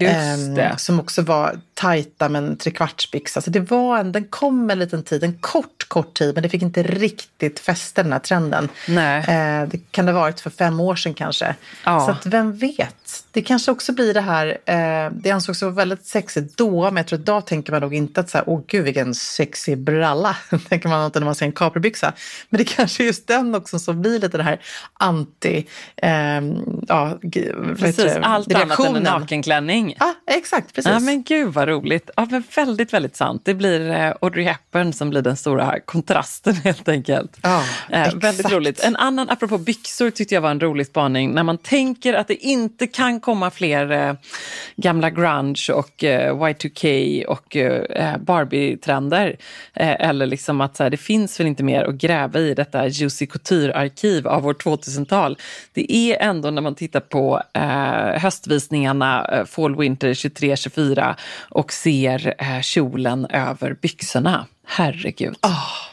Eh, 0.00 0.76
som 0.76 1.00
också 1.00 1.22
var 1.22 1.60
tajta 1.74 2.28
men 2.28 2.56
trekvartsbyxa. 2.56 3.40
Så 3.40 3.50
det 3.50 3.60
var 3.60 3.98
en, 3.98 4.12
den 4.12 4.24
kom 4.24 4.70
en 4.70 4.78
liten 4.78 5.02
tid, 5.02 5.24
en 5.24 5.38
kort, 5.38 5.88
kort 5.88 6.14
tid, 6.14 6.34
men 6.34 6.42
det 6.42 6.48
fick 6.48 6.62
inte 6.62 6.82
riktigt 6.82 7.60
fästa 7.60 8.02
den 8.02 8.12
här 8.12 8.18
trenden. 8.18 8.68
Eh, 9.18 9.68
det 9.68 9.80
kan 9.90 10.06
det 10.06 10.12
ha 10.12 10.20
varit 10.20 10.40
för 10.40 10.50
fem 10.50 10.80
år 10.80 10.96
sedan 10.96 11.14
kanske. 11.14 11.54
Ja. 11.84 12.00
Så 12.00 12.10
att 12.10 12.26
vem 12.26 12.56
vet? 12.56 13.24
Det 13.32 13.42
kanske 13.42 13.70
också 13.70 13.92
blir 13.92 14.14
det 14.14 14.20
här, 14.20 14.46
eh, 14.46 15.12
det 15.12 15.30
ansågs 15.30 15.62
vara 15.62 15.72
väldigt 15.72 16.06
sexigt 16.06 16.56
då, 16.56 16.84
men 16.84 16.96
jag 16.96 17.06
tror 17.06 17.18
att 17.18 17.22
idag 17.22 17.46
tänker 17.46 17.72
man 17.72 17.82
nog 17.82 17.94
inte 17.94 18.20
att 18.20 18.30
så 18.30 18.38
här, 18.38 18.48
åh 18.48 18.60
gud 18.66 18.84
vilken 18.84 19.14
sexig 19.14 19.78
bralla, 19.78 20.36
tänker 20.68 20.88
man 20.88 21.06
inte 21.06 21.20
när 21.20 21.24
man 21.24 21.34
ser 21.34 21.46
en 21.46 21.52
capribyxa. 21.52 22.12
Men 22.48 22.58
det 22.58 22.64
kanske 22.76 23.02
är 23.02 23.06
just 23.06 23.26
den 23.26 23.54
också 23.54 23.78
som 23.78 24.02
blir 24.02 24.18
lite 24.18 24.36
det 24.36 24.42
här 24.42 24.60
anti, 24.92 25.66
eh, 25.96 26.10
ja, 26.88 27.18
Precis, 27.78 28.16
allt 28.22 28.54
annat 28.54 28.80
än 28.80 28.96
en 28.96 29.02
nakenklänning. 29.02 29.96
Ja, 29.98 30.14
exakt, 30.26 30.74
precis. 30.74 30.92
Ja, 30.92 31.00
men 31.00 31.22
gud 31.22 31.54
vad 31.54 31.68
roligt. 31.68 32.10
Ja, 32.16 32.26
men 32.30 32.42
väldigt, 32.56 32.92
väldigt 32.92 33.16
sant. 33.16 33.42
Det 33.44 33.54
blir 33.54 33.90
eh, 33.90 34.12
Audrey 34.20 34.44
Hepburn 34.44 34.92
som 34.92 35.10
blir 35.10 35.22
den 35.22 35.36
stora 35.36 35.80
kontrasten 35.80 36.54
helt 36.64 36.88
enkelt. 36.88 37.38
Ja, 37.42 37.64
eh, 37.90 38.14
väldigt 38.14 38.50
roligt. 38.50 38.84
En 38.84 38.96
annan, 38.96 39.30
apropå 39.30 39.58
byxor, 39.58 40.10
tyckte 40.10 40.34
jag 40.34 40.42
var 40.42 40.50
en 40.50 40.60
rolig 40.60 40.86
spaning. 40.86 41.32
När 41.32 41.42
man 41.42 41.58
tänker 41.58 42.14
att 42.14 42.28
det 42.28 42.34
inte 42.34 42.86
kan 42.86 43.19
komma 43.20 43.50
fler 43.50 43.90
eh, 43.90 44.14
gamla 44.76 45.10
grunge 45.10 45.72
och 45.74 46.04
eh, 46.04 46.34
Y2K 46.34 47.24
och 47.24 47.56
eh, 47.56 47.82
eh, 47.82 48.18
Barbie-trender. 48.18 49.36
Eh, 49.74 50.08
eller 50.08 50.26
liksom 50.26 50.60
att 50.60 50.76
så 50.76 50.82
här, 50.82 50.90
det 50.90 50.96
finns 50.96 51.40
väl 51.40 51.46
inte 51.46 51.62
mer 51.62 51.84
att 51.84 51.94
gräva 51.94 52.38
i 52.38 52.54
detta 52.54 52.86
juicy 52.86 53.26
couture-arkiv 53.26 54.28
av 54.28 54.42
vår 54.42 54.54
2000-tal. 54.54 55.38
Det 55.72 55.92
är 55.92 56.28
ändå 56.28 56.50
när 56.50 56.62
man 56.62 56.74
tittar 56.74 57.00
på 57.00 57.42
eh, 57.52 58.20
höstvisningarna 58.22 59.28
eh, 59.32 59.44
Fall 59.44 59.76
Winter 59.76 60.14
23-24 60.14 61.14
och 61.50 61.72
ser 61.72 62.34
eh, 62.38 62.60
kjolen 62.60 63.26
över 63.26 63.76
byxorna. 63.82 64.46
Herregud. 64.66 65.36
Oh. 65.42 65.89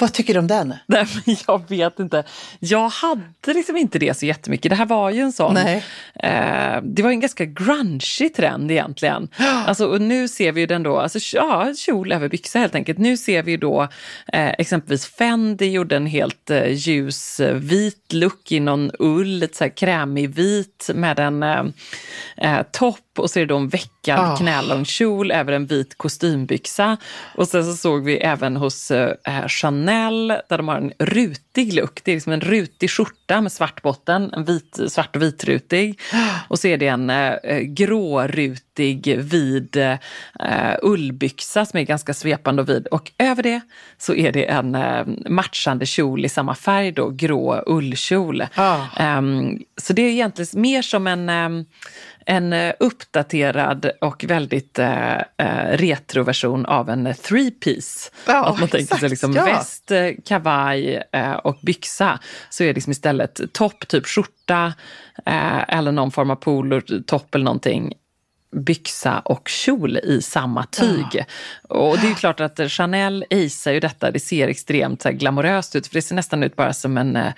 Vad 0.00 0.12
tycker 0.12 0.34
du 0.34 0.40
om 0.40 0.46
den? 0.46 0.74
Nej, 0.86 1.06
men 1.26 1.36
jag 1.46 1.68
vet 1.68 1.98
inte. 1.98 2.24
Jag 2.58 2.88
hade 2.88 3.22
liksom 3.46 3.76
inte 3.76 3.98
det 3.98 4.16
så 4.16 4.26
jättemycket. 4.26 4.70
Det 4.70 4.76
här 4.76 4.86
var 4.86 5.10
ju 5.10 5.20
en 5.20 5.32
sån... 5.32 5.54
Nej. 5.54 5.84
Eh, 6.14 6.82
det 6.82 7.02
var 7.02 7.10
en 7.10 7.20
ganska 7.20 7.44
grungy 7.44 8.28
trend 8.36 8.70
egentligen. 8.70 9.28
Alltså, 9.66 9.86
och 9.86 10.00
nu 10.00 10.28
ser 10.28 10.52
vi 10.52 10.60
ju 10.60 10.66
den 10.66 10.82
då, 10.82 10.98
alltså 10.98 11.18
ja, 11.36 11.74
kjol 11.76 12.12
över 12.12 12.28
byxa 12.28 12.58
helt 12.58 12.74
enkelt. 12.74 12.98
Nu 12.98 13.16
ser 13.16 13.42
vi 13.42 13.50
ju 13.50 13.56
då 13.56 13.82
eh, 14.32 14.48
exempelvis 14.58 15.06
Fendi 15.06 15.70
gjorde 15.70 15.96
en 15.96 16.06
helt 16.06 16.50
eh, 16.50 16.72
ljus 16.72 17.40
eh, 17.40 17.60
look 18.12 18.52
i 18.52 18.60
någon 18.60 18.90
ull, 18.98 19.26
lite 19.26 19.56
så 19.56 19.64
här 19.64 19.76
krämig 19.76 20.34
vit 20.34 20.90
med 20.94 21.18
en 21.18 21.42
eh, 21.42 21.64
eh 22.36 22.62
topp 22.72 23.18
och 23.18 23.30
så 23.30 23.38
är 23.38 23.40
det 23.40 23.54
då 23.54 23.56
en 23.56 23.68
veckad 23.68 23.99
oh. 24.08 24.36
knälång 24.36 24.84
kjol 24.84 25.30
över 25.32 25.52
en 25.52 25.66
vit 25.66 25.98
kostymbyxa. 25.98 26.96
Och 27.34 27.48
sen 27.48 27.64
så 27.64 27.72
såg 27.72 28.04
vi 28.04 28.16
även 28.16 28.56
hos 28.56 28.90
eh, 28.90 29.46
Chanel 29.48 30.28
där 30.48 30.56
de 30.56 30.68
har 30.68 30.76
en 30.76 30.92
rutig 30.98 31.74
look. 31.74 32.00
Det 32.04 32.10
är 32.10 32.14
liksom 32.14 32.32
en 32.32 32.40
rutig 32.40 32.90
skjorta 32.90 33.19
med 33.40 33.52
svart 33.52 33.82
botten, 33.82 34.32
en 34.32 34.44
vit, 34.44 34.80
svart 34.88 35.16
och 35.16 35.22
vitrutig. 35.22 36.00
Och 36.48 36.58
så 36.58 36.68
är 36.68 36.76
det 36.76 36.86
en 36.86 37.10
eh, 37.10 37.58
grårutig 37.58 39.16
vid 39.18 39.76
eh, 39.76 39.98
ullbyxa 40.82 41.66
som 41.66 41.78
är 41.78 41.84
ganska 41.84 42.14
svepande 42.14 42.62
och 42.62 42.68
vid. 42.68 42.86
Och 42.86 43.12
över 43.18 43.42
det 43.42 43.60
så 43.98 44.14
är 44.14 44.32
det 44.32 44.44
en 44.44 44.74
eh, 44.74 45.06
matchande 45.28 45.86
kjol 45.86 46.24
i 46.24 46.28
samma 46.28 46.54
färg 46.54 46.92
då, 46.92 47.08
grå 47.10 47.62
ullkjol. 47.66 48.42
Oh. 48.56 49.18
Um, 49.18 49.62
så 49.76 49.92
det 49.92 50.02
är 50.02 50.10
egentligen 50.10 50.62
mer 50.62 50.82
som 50.82 51.06
en 51.06 51.28
um, 51.28 51.66
en 52.30 52.52
eh, 52.52 52.72
uppdaterad 52.80 53.90
och 54.00 54.24
väldigt 54.24 54.78
eh, 54.78 55.14
eh, 55.16 55.70
retroversion 55.72 56.66
av 56.66 56.90
en 56.90 57.14
three 57.22 57.50
piece. 57.50 58.10
Ja, 58.26 58.44
att 58.44 58.60
man 58.60 58.68
tänker 58.68 58.96
sig 58.96 59.08
liksom 59.08 59.32
ja. 59.32 59.44
väst, 59.44 59.90
eh, 59.90 60.10
kavaj 60.24 61.02
eh, 61.12 61.32
och 61.32 61.58
byxa. 61.62 62.18
Så 62.50 62.62
är 62.62 62.66
det 62.66 62.72
liksom 62.72 62.90
istället 62.90 63.19
topp, 63.26 63.88
typ 63.88 64.06
skjorta 64.06 64.72
eh, 65.26 65.78
eller 65.78 65.92
någon 65.92 66.10
form 66.10 66.30
av 66.30 66.36
polo, 66.36 66.80
topp 67.06 67.34
eller 67.34 67.44
någonting 67.44 67.94
byxa 68.56 69.18
och 69.18 69.48
kjol 69.48 69.96
i 69.96 70.22
samma 70.22 70.66
tyg. 70.66 71.06
Ja. 71.12 71.24
Och 71.68 71.98
det 71.98 72.08
är 72.08 72.14
klart 72.14 72.40
att 72.40 72.60
Chanel 72.70 73.24
acear 73.30 73.74
ju 73.74 73.80
detta, 73.80 74.10
det 74.10 74.20
ser 74.20 74.48
extremt 74.48 75.02
så 75.02 75.10
glamoröst 75.10 75.76
ut 75.76 75.86
för 75.86 75.94
det 75.94 76.02
ser 76.02 76.14
nästan 76.14 76.42
ut 76.42 76.56
bara 76.56 76.72
som 76.72 76.98
en, 76.98 77.16
äh, 77.16 77.32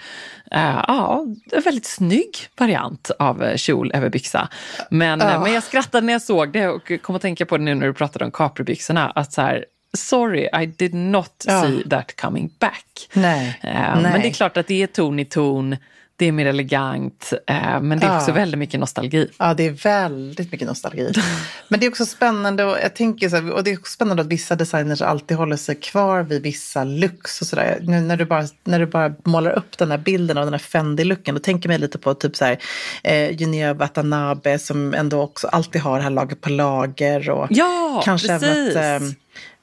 ja, 0.51 1.27
en 1.53 1.63
väldigt 1.63 1.87
snygg 1.87 2.37
variant 2.59 3.11
av 3.19 3.57
kjol 3.57 3.93
över 3.95 4.09
byxa. 4.09 4.49
Men, 4.91 5.21
ja. 5.21 5.41
men 5.41 5.53
jag 5.53 5.63
skrattade 5.63 6.07
när 6.07 6.13
jag 6.13 6.23
såg 6.23 6.53
det 6.53 6.69
och 6.69 6.93
kom 7.03 7.17
att 7.17 7.23
tänka 7.23 7.47
på 7.47 7.57
det 7.57 7.65
nu 7.65 7.75
när 7.75 7.87
du 7.87 7.95
pratade 7.95 8.25
om 8.25 8.31
capribyxorna, 8.31 9.11
att 9.11 9.33
så 9.33 9.43
här, 9.43 9.65
sorry, 9.97 10.49
I 10.63 10.67
did 10.67 10.95
not 10.95 11.45
ja. 11.47 11.63
see 11.63 11.89
that 11.89 12.21
coming 12.21 12.51
back. 12.59 13.09
Nej. 13.13 13.59
Äh, 13.63 13.71
Nej. 13.73 14.03
Men 14.03 14.21
det 14.21 14.29
är 14.29 14.33
klart 14.33 14.57
att 14.57 14.67
det 14.67 14.83
är 14.83 14.87
ton 14.87 15.19
i 15.19 15.25
ton 15.25 15.77
det 16.23 16.27
är 16.27 16.33
mer 16.33 16.47
elegant, 16.47 17.33
eh, 17.47 17.81
men 17.81 17.99
det 17.99 18.07
är 18.07 18.17
också 18.17 18.33
väldigt 18.33 18.59
mycket 18.59 18.81
nostalgi. 18.81 19.31
Ja, 19.39 19.55
det 19.55 19.67
är 19.67 19.71
väldigt 19.71 20.53
mycket 20.53 20.69
nostalgi. 20.69 21.13
men 21.69 21.81
det 21.81 21.87
är 21.87 21.91
också 21.91 22.07
spännande 22.07 22.65
och 22.65 22.77
jag 22.83 22.95
tänker 22.97 23.29
så 23.29 23.37
här, 23.37 23.53
och 23.53 23.65
det 23.65 23.71
är 23.71 23.79
också 23.79 23.93
spännande 23.93 24.23
att 24.23 24.29
vissa 24.29 24.57
designers 24.57 25.03
alltid 25.03 25.37
håller 25.37 25.57
sig 25.57 25.75
kvar 25.75 26.23
vid 26.23 26.43
vissa 26.43 26.85
looks 26.85 27.41
och 27.41 27.47
sådär. 27.47 27.79
Nu 27.83 28.01
när 28.01 28.17
du, 28.17 28.25
bara, 28.25 28.45
när 28.65 28.79
du 28.79 28.87
bara 28.87 29.15
målar 29.25 29.51
upp 29.51 29.79
den 29.79 29.91
här 29.91 29.99
bilden 29.99 30.39
av 30.39 30.45
den 30.45 30.55
här 30.55 30.59
Fendi-looken, 30.59 31.35
då 31.35 31.41
tänker 31.41 31.69
man 31.69 31.81
lite 31.81 31.99
på 31.99 32.15
typ 32.15 32.37
så 32.37 32.45
här 32.45 32.59
eh, 33.03 33.31
Junio 33.31 33.75
Watanabe 33.75 34.59
som 34.59 34.95
ändå 34.95 35.21
också 35.21 35.47
alltid 35.47 35.81
har 35.81 35.97
det 35.97 36.03
här 36.03 36.11
lager 36.11 36.37
på 36.37 36.51
lager 36.51 37.31
och 37.31 37.47
ja, 37.51 38.03
kanske 38.05 38.29
precis. 38.29 38.77
även 38.77 38.97
att 38.97 39.03
eh, 39.03 39.09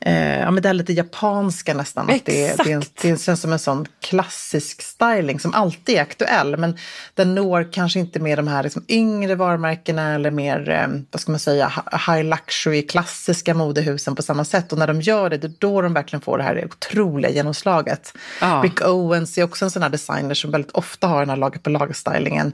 Eh, 0.01 0.39
ja, 0.39 0.51
men 0.51 0.63
det 0.63 0.69
är 0.69 0.73
lite 0.73 0.93
japanska 0.93 1.73
nästan. 1.73 2.09
Att 2.09 2.25
det, 2.25 2.57
det, 2.63 3.01
det 3.01 3.21
känns 3.21 3.41
som 3.41 3.53
en 3.53 3.59
sån 3.59 3.85
klassisk 4.01 4.81
styling 4.81 5.39
som 5.39 5.53
alltid 5.53 5.95
är 5.95 6.01
aktuell. 6.01 6.57
Men 6.57 6.77
den 7.13 7.35
når 7.35 7.73
kanske 7.73 7.99
inte 7.99 8.19
med 8.19 8.37
de 8.37 8.47
här 8.47 8.63
liksom, 8.63 8.85
yngre 8.87 9.35
varumärkena 9.35 10.13
eller 10.15 10.31
mer, 10.31 10.69
eh, 10.69 10.87
vad 11.11 11.21
ska 11.21 11.31
man 11.31 11.39
säga, 11.39 11.71
high 12.07 12.23
luxury 12.23 12.87
klassiska 12.87 13.53
modehusen 13.53 14.15
på 14.15 14.21
samma 14.21 14.45
sätt. 14.45 14.71
Och 14.71 14.77
när 14.77 14.87
de 14.87 15.01
gör 15.01 15.29
det, 15.29 15.37
det 15.37 15.47
är 15.47 15.53
då 15.59 15.81
de 15.81 15.93
verkligen 15.93 16.21
får 16.21 16.37
det 16.37 16.43
här 16.43 16.65
otroliga 16.65 17.31
genomslaget. 17.31 18.13
Ja. 18.41 18.61
Rick 18.63 18.81
Owens 18.81 19.37
är 19.37 19.43
också 19.43 19.65
en 19.65 19.71
sån 19.71 19.83
här 19.83 19.89
designer 19.89 20.33
som 20.33 20.51
väldigt 20.51 20.71
ofta 20.71 21.07
har 21.07 21.19
den 21.19 21.29
här 21.29 21.37
lager 21.37 21.59
på 21.59 21.69
lager-stylingen. 21.69 22.51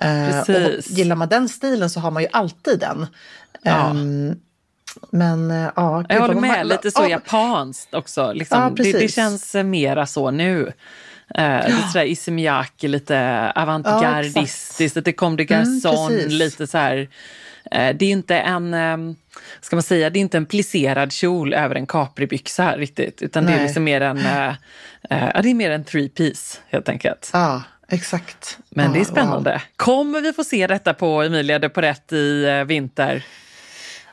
Eh, 0.00 0.38
och 0.40 0.72
gillar 0.84 1.16
man 1.16 1.28
den 1.28 1.48
stilen 1.48 1.90
så 1.90 2.00
har 2.00 2.10
man 2.10 2.22
ju 2.22 2.28
alltid 2.32 2.78
den. 2.80 3.06
Ja. 3.62 3.90
Um, 3.90 4.36
men 5.10 5.50
eh, 5.50 5.70
ja. 5.76 6.04
Jag 6.08 6.20
håller 6.20 6.34
med, 6.34 6.50
man, 6.50 6.68
lite 6.68 6.90
så 6.90 7.02
oh. 7.02 7.10
japanskt 7.10 7.94
också. 7.94 8.32
Liksom. 8.32 8.60
Ja, 8.60 8.84
det, 8.84 8.92
det, 8.92 9.08
känns 9.08 9.54
mera 9.54 10.06
så 10.06 10.30
nu. 10.30 10.72
Uh, 11.38 11.44
ja. 11.44 11.66
Lite 11.66 11.88
sådär 11.92 12.88
lite 12.88 13.52
avantgardistiskt, 13.54 14.80
ja, 14.80 15.00
lite 15.00 15.12
Comme 15.12 15.36
des 15.36 15.46
Garçons, 15.46 16.10
mm, 16.10 16.28
lite 16.28 16.66
så 16.66 16.78
här. 16.78 16.96
Uh, 16.98 17.08
det 17.70 18.04
är 18.04 18.10
inte 18.10 18.36
en, 18.38 18.74
um, 18.74 19.16
ska 19.60 19.76
man 19.76 19.82
säga, 19.82 20.10
det 20.10 20.18
är 20.18 20.20
inte 20.20 20.36
en 20.36 20.46
plisserad 20.46 21.12
kjol 21.12 21.54
över 21.54 21.74
en 21.74 21.86
capribyxa 21.86 22.76
riktigt, 22.76 23.22
utan 23.22 23.44
Nej. 23.44 23.54
det 23.54 23.60
är 23.60 23.64
liksom 23.64 23.84
mer 23.84 24.00
en, 24.00 24.18
uh, 24.18 24.54
det 25.42 25.50
är 25.50 25.54
mer 25.54 25.70
en 25.70 25.84
three 25.84 26.08
piece 26.08 26.58
helt 26.68 26.88
enkelt. 26.88 27.30
Ja, 27.32 27.62
exakt. 27.88 28.58
Men 28.70 28.92
det 28.92 29.00
är 29.00 29.04
spännande. 29.04 29.50
Wow. 29.50 29.60
Kommer 29.76 30.20
vi 30.20 30.32
få 30.32 30.44
se 30.44 30.66
detta 30.66 30.94
på 30.94 31.22
Emilia 31.22 31.58
de 31.58 31.68
Porrett 31.68 32.12
i 32.12 32.64
vinter? 32.66 33.24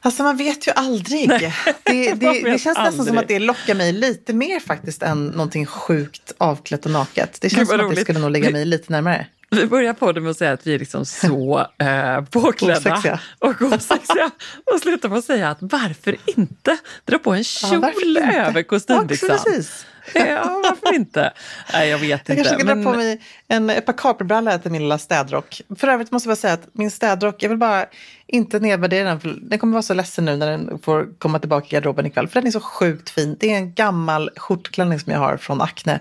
Alltså 0.06 0.24
man 0.24 0.38
vet 0.38 0.68
ju 0.68 0.72
aldrig. 0.76 1.30
Det, 1.30 1.54
det, 1.84 2.14
det 2.44 2.60
känns 2.60 2.78
aldrig. 2.78 2.86
nästan 2.86 3.06
som 3.06 3.18
att 3.18 3.28
det 3.28 3.40
lockar 3.40 3.76
mig 3.76 3.94
lite 3.94 4.34
mer 4.34 4.60
faktiskt 4.60 5.04
än 5.04 5.28
någonting 5.28 5.66
sjukt 5.66 6.34
avklätt 6.38 6.86
och 6.86 6.92
naket. 6.92 7.38
Det 7.42 7.50
känns 7.50 7.70
som 7.70 7.78
roligt. 7.78 7.90
att 7.90 7.96
det 7.96 8.02
skulle 8.02 8.20
nog 8.20 8.32
lägga 8.32 8.52
mig 8.52 8.66
lite 8.66 8.92
närmare. 8.92 9.28
Vi 9.52 9.66
börjar 9.66 9.94
på 9.94 10.12
det 10.12 10.22
med 10.22 10.32
att 10.32 10.38
säga 10.38 10.52
att 10.52 10.68
vi 10.68 10.76
är 10.76 10.80
liksom 10.80 11.06
så 11.06 11.60
eh, 11.78 12.22
påklädda 12.22 12.80
osexiga. 12.80 13.20
och 13.40 13.62
osexiga. 13.62 14.32
Och 14.74 14.80
slutar 14.82 15.10
med 15.10 15.18
att 15.18 15.26
säga 15.26 15.50
att 15.50 15.58
varför 15.62 16.16
inte 16.26 16.78
dra 17.06 17.18
på 17.18 17.34
en 17.34 17.44
kjol 17.44 18.18
ja, 18.22 18.48
över 18.48 18.64
kostymbyxan? 18.64 19.30
Ja, 19.32 19.38
precis. 19.44 19.86
Ja, 20.14 20.62
varför 20.64 20.96
inte? 20.96 21.34
Nej, 21.74 21.90
jag 21.90 21.98
vet 21.98 22.10
jag 22.10 22.20
inte. 22.20 22.34
Jag 22.34 22.38
kanske 22.38 22.56
ska 22.56 22.66
men... 22.66 22.84
dra 22.84 22.92
på 22.92 22.98
mig 22.98 23.22
en, 23.48 23.70
ett 23.70 23.86
par 23.86 23.94
capribrallor 23.94 24.58
till 24.58 24.72
min 24.72 24.82
lilla 24.82 24.98
städrock. 24.98 25.62
För 25.76 25.88
övrigt 25.88 26.12
måste 26.12 26.30
jag 26.30 26.38
säga 26.38 26.54
att 26.54 26.68
min 26.72 26.92
städrock, 26.92 27.44
jag 27.44 27.50
vill 27.50 27.58
bara 27.58 27.86
inte 28.28 28.60
nedvärdera 28.60 29.10
den. 29.10 29.20
För 29.20 29.38
den 29.42 29.60
kommer 29.60 29.74
vara 29.74 29.84
så 29.84 29.94
ledsen 29.94 30.26
nu 30.26 30.38
när 30.38 30.52
den 30.52 30.80
får 30.80 31.08
komma 31.18 31.40
tillbaka 31.40 31.68
i 31.68 31.70
garderoben 31.70 32.06
ikväll. 32.06 32.28
För 32.28 32.42
den 32.42 32.48
är 32.48 32.52
så 32.52 32.60
sjukt 32.60 33.10
fin. 33.10 33.38
Det 33.40 33.52
är 33.52 33.58
en 33.58 33.74
gammal 33.74 34.30
skjortklänning 34.36 35.00
som 35.00 35.12
jag 35.12 35.20
har 35.20 35.38
från 35.38 35.62
Acne. 35.62 36.00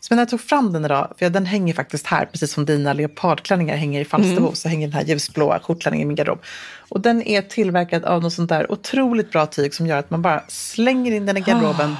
Så 0.00 0.14
när 0.14 0.22
jag 0.22 0.28
tog 0.28 0.40
fram 0.40 0.72
den 0.72 0.84
idag, 0.84 1.14
för 1.18 1.30
den 1.30 1.46
hänger 1.46 1.74
faktiskt 1.74 2.06
här, 2.06 2.26
precis 2.26 2.52
som 2.52 2.64
dina 2.64 2.92
leopardklänningar 2.92 3.76
hänger 3.76 4.00
i 4.00 4.04
Falsterbo, 4.04 4.42
mm. 4.42 4.54
så 4.54 4.68
hänger 4.68 4.86
den 4.86 4.94
här 4.94 5.04
ljusblåa 5.04 5.60
skjortklänningen 5.60 6.06
i 6.06 6.08
min 6.08 6.16
garderob. 6.16 6.42
Och 6.88 7.00
den 7.00 7.22
är 7.22 7.42
tillverkad 7.42 8.04
av 8.04 8.22
något 8.22 8.32
sånt 8.32 8.48
där 8.48 8.72
otroligt 8.72 9.30
bra 9.30 9.46
tyg 9.46 9.74
som 9.74 9.86
gör 9.86 9.96
att 9.96 10.10
man 10.10 10.22
bara 10.22 10.44
slänger 10.48 11.12
in 11.12 11.26
den 11.26 11.36
i 11.36 11.40
garderoben. 11.40 11.90
Oh 11.90 11.96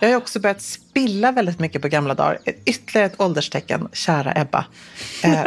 jag 0.00 0.08
har 0.08 0.16
också 0.16 0.40
börjat 0.40 0.62
spilla 0.62 1.32
väldigt 1.32 1.58
mycket 1.58 1.82
på 1.82 1.88
gamla 1.88 2.14
dagar. 2.14 2.38
Ytterligare 2.64 3.06
ett 3.06 3.20
ålderstecken, 3.20 3.88
kära 3.92 4.32
Ebba. 4.36 4.64
Eh, 5.22 5.44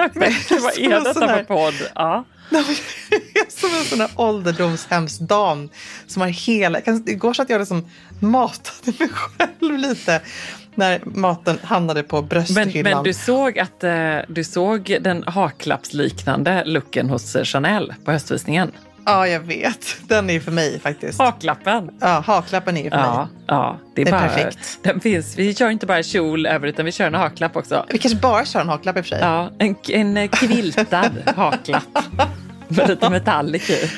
vad 0.61 0.77
är 0.77 1.03
detta 1.03 1.27
för 1.27 1.43
podd? 1.43 1.73
Ja. 1.95 2.25
som 3.49 3.69
en 3.79 3.85
sån 3.85 3.99
här 3.99 4.09
ålderdomshemsdam 4.15 5.69
som 6.07 6.21
har 6.21 6.29
hela... 6.29 6.81
Igår 7.05 7.33
satt 7.33 7.49
jag 7.49 7.59
liksom 7.59 7.85
matade 8.19 8.97
mig 8.99 9.09
själv 9.09 9.77
lite 9.77 10.21
när 10.75 11.01
maten 11.05 11.59
hamnade 11.63 12.03
på 12.03 12.21
brösthyllan. 12.21 12.71
Men, 12.73 12.83
men 12.83 13.03
du 13.03 13.13
såg 13.13 13.59
att 13.59 13.83
eh, 13.83 14.17
du 14.27 14.43
såg 14.43 14.97
den 15.01 15.23
haklappsliknande 15.23 16.65
looken 16.65 17.09
hos 17.09 17.37
Chanel 17.43 17.93
på 18.05 18.11
höstvisningen? 18.11 18.71
Ja, 19.05 19.27
jag 19.27 19.39
vet. 19.39 19.97
Den 20.07 20.29
är 20.29 20.39
för 20.39 20.51
mig 20.51 20.79
faktiskt. 20.79 21.19
Haklappen. 21.19 21.89
Ja, 21.99 22.23
haklappen 22.27 22.77
är 22.77 22.83
ju 22.83 22.89
för 22.89 22.97
ja, 22.97 23.17
mig. 23.17 23.27
Ja, 23.47 23.79
det 23.95 24.01
är, 24.01 24.05
det 24.05 24.11
är 24.11 24.11
bara, 24.11 24.27
perfekt. 24.29 24.79
Den 24.81 24.99
finns. 24.99 25.37
Vi 25.37 25.55
kör 25.55 25.69
inte 25.69 25.85
bara 25.85 26.03
kjol 26.03 26.45
över 26.45 26.67
utan 26.67 26.85
vi 26.85 26.91
kör 26.91 27.07
en 27.07 27.13
haklapp 27.13 27.55
också. 27.55 27.85
Vi 27.89 27.97
kanske 27.97 28.19
bara 28.19 28.45
kör 28.45 28.61
en 28.61 28.69
haklapp 28.69 28.97
i 28.97 28.99
och 28.99 29.05
för 29.05 29.09
sig. 29.09 29.19
Ja, 29.21 29.51
en, 29.59 29.75
en 30.17 30.29
kviltad 30.29 31.11
haklapp 31.35 31.83
med 32.67 32.87
lite 32.89 33.09
metallic 33.09 33.69
i. 33.69 33.91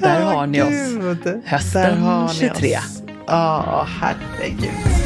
Där 0.00 0.22
oh, 0.22 0.24
har 0.24 0.46
ni 0.46 0.62
oss. 0.62 1.46
Hösten 1.46 2.02
har 2.02 2.28
23. 2.28 2.78
Ja, 3.26 3.58
oh, 3.58 3.88
herregud. 4.00 5.05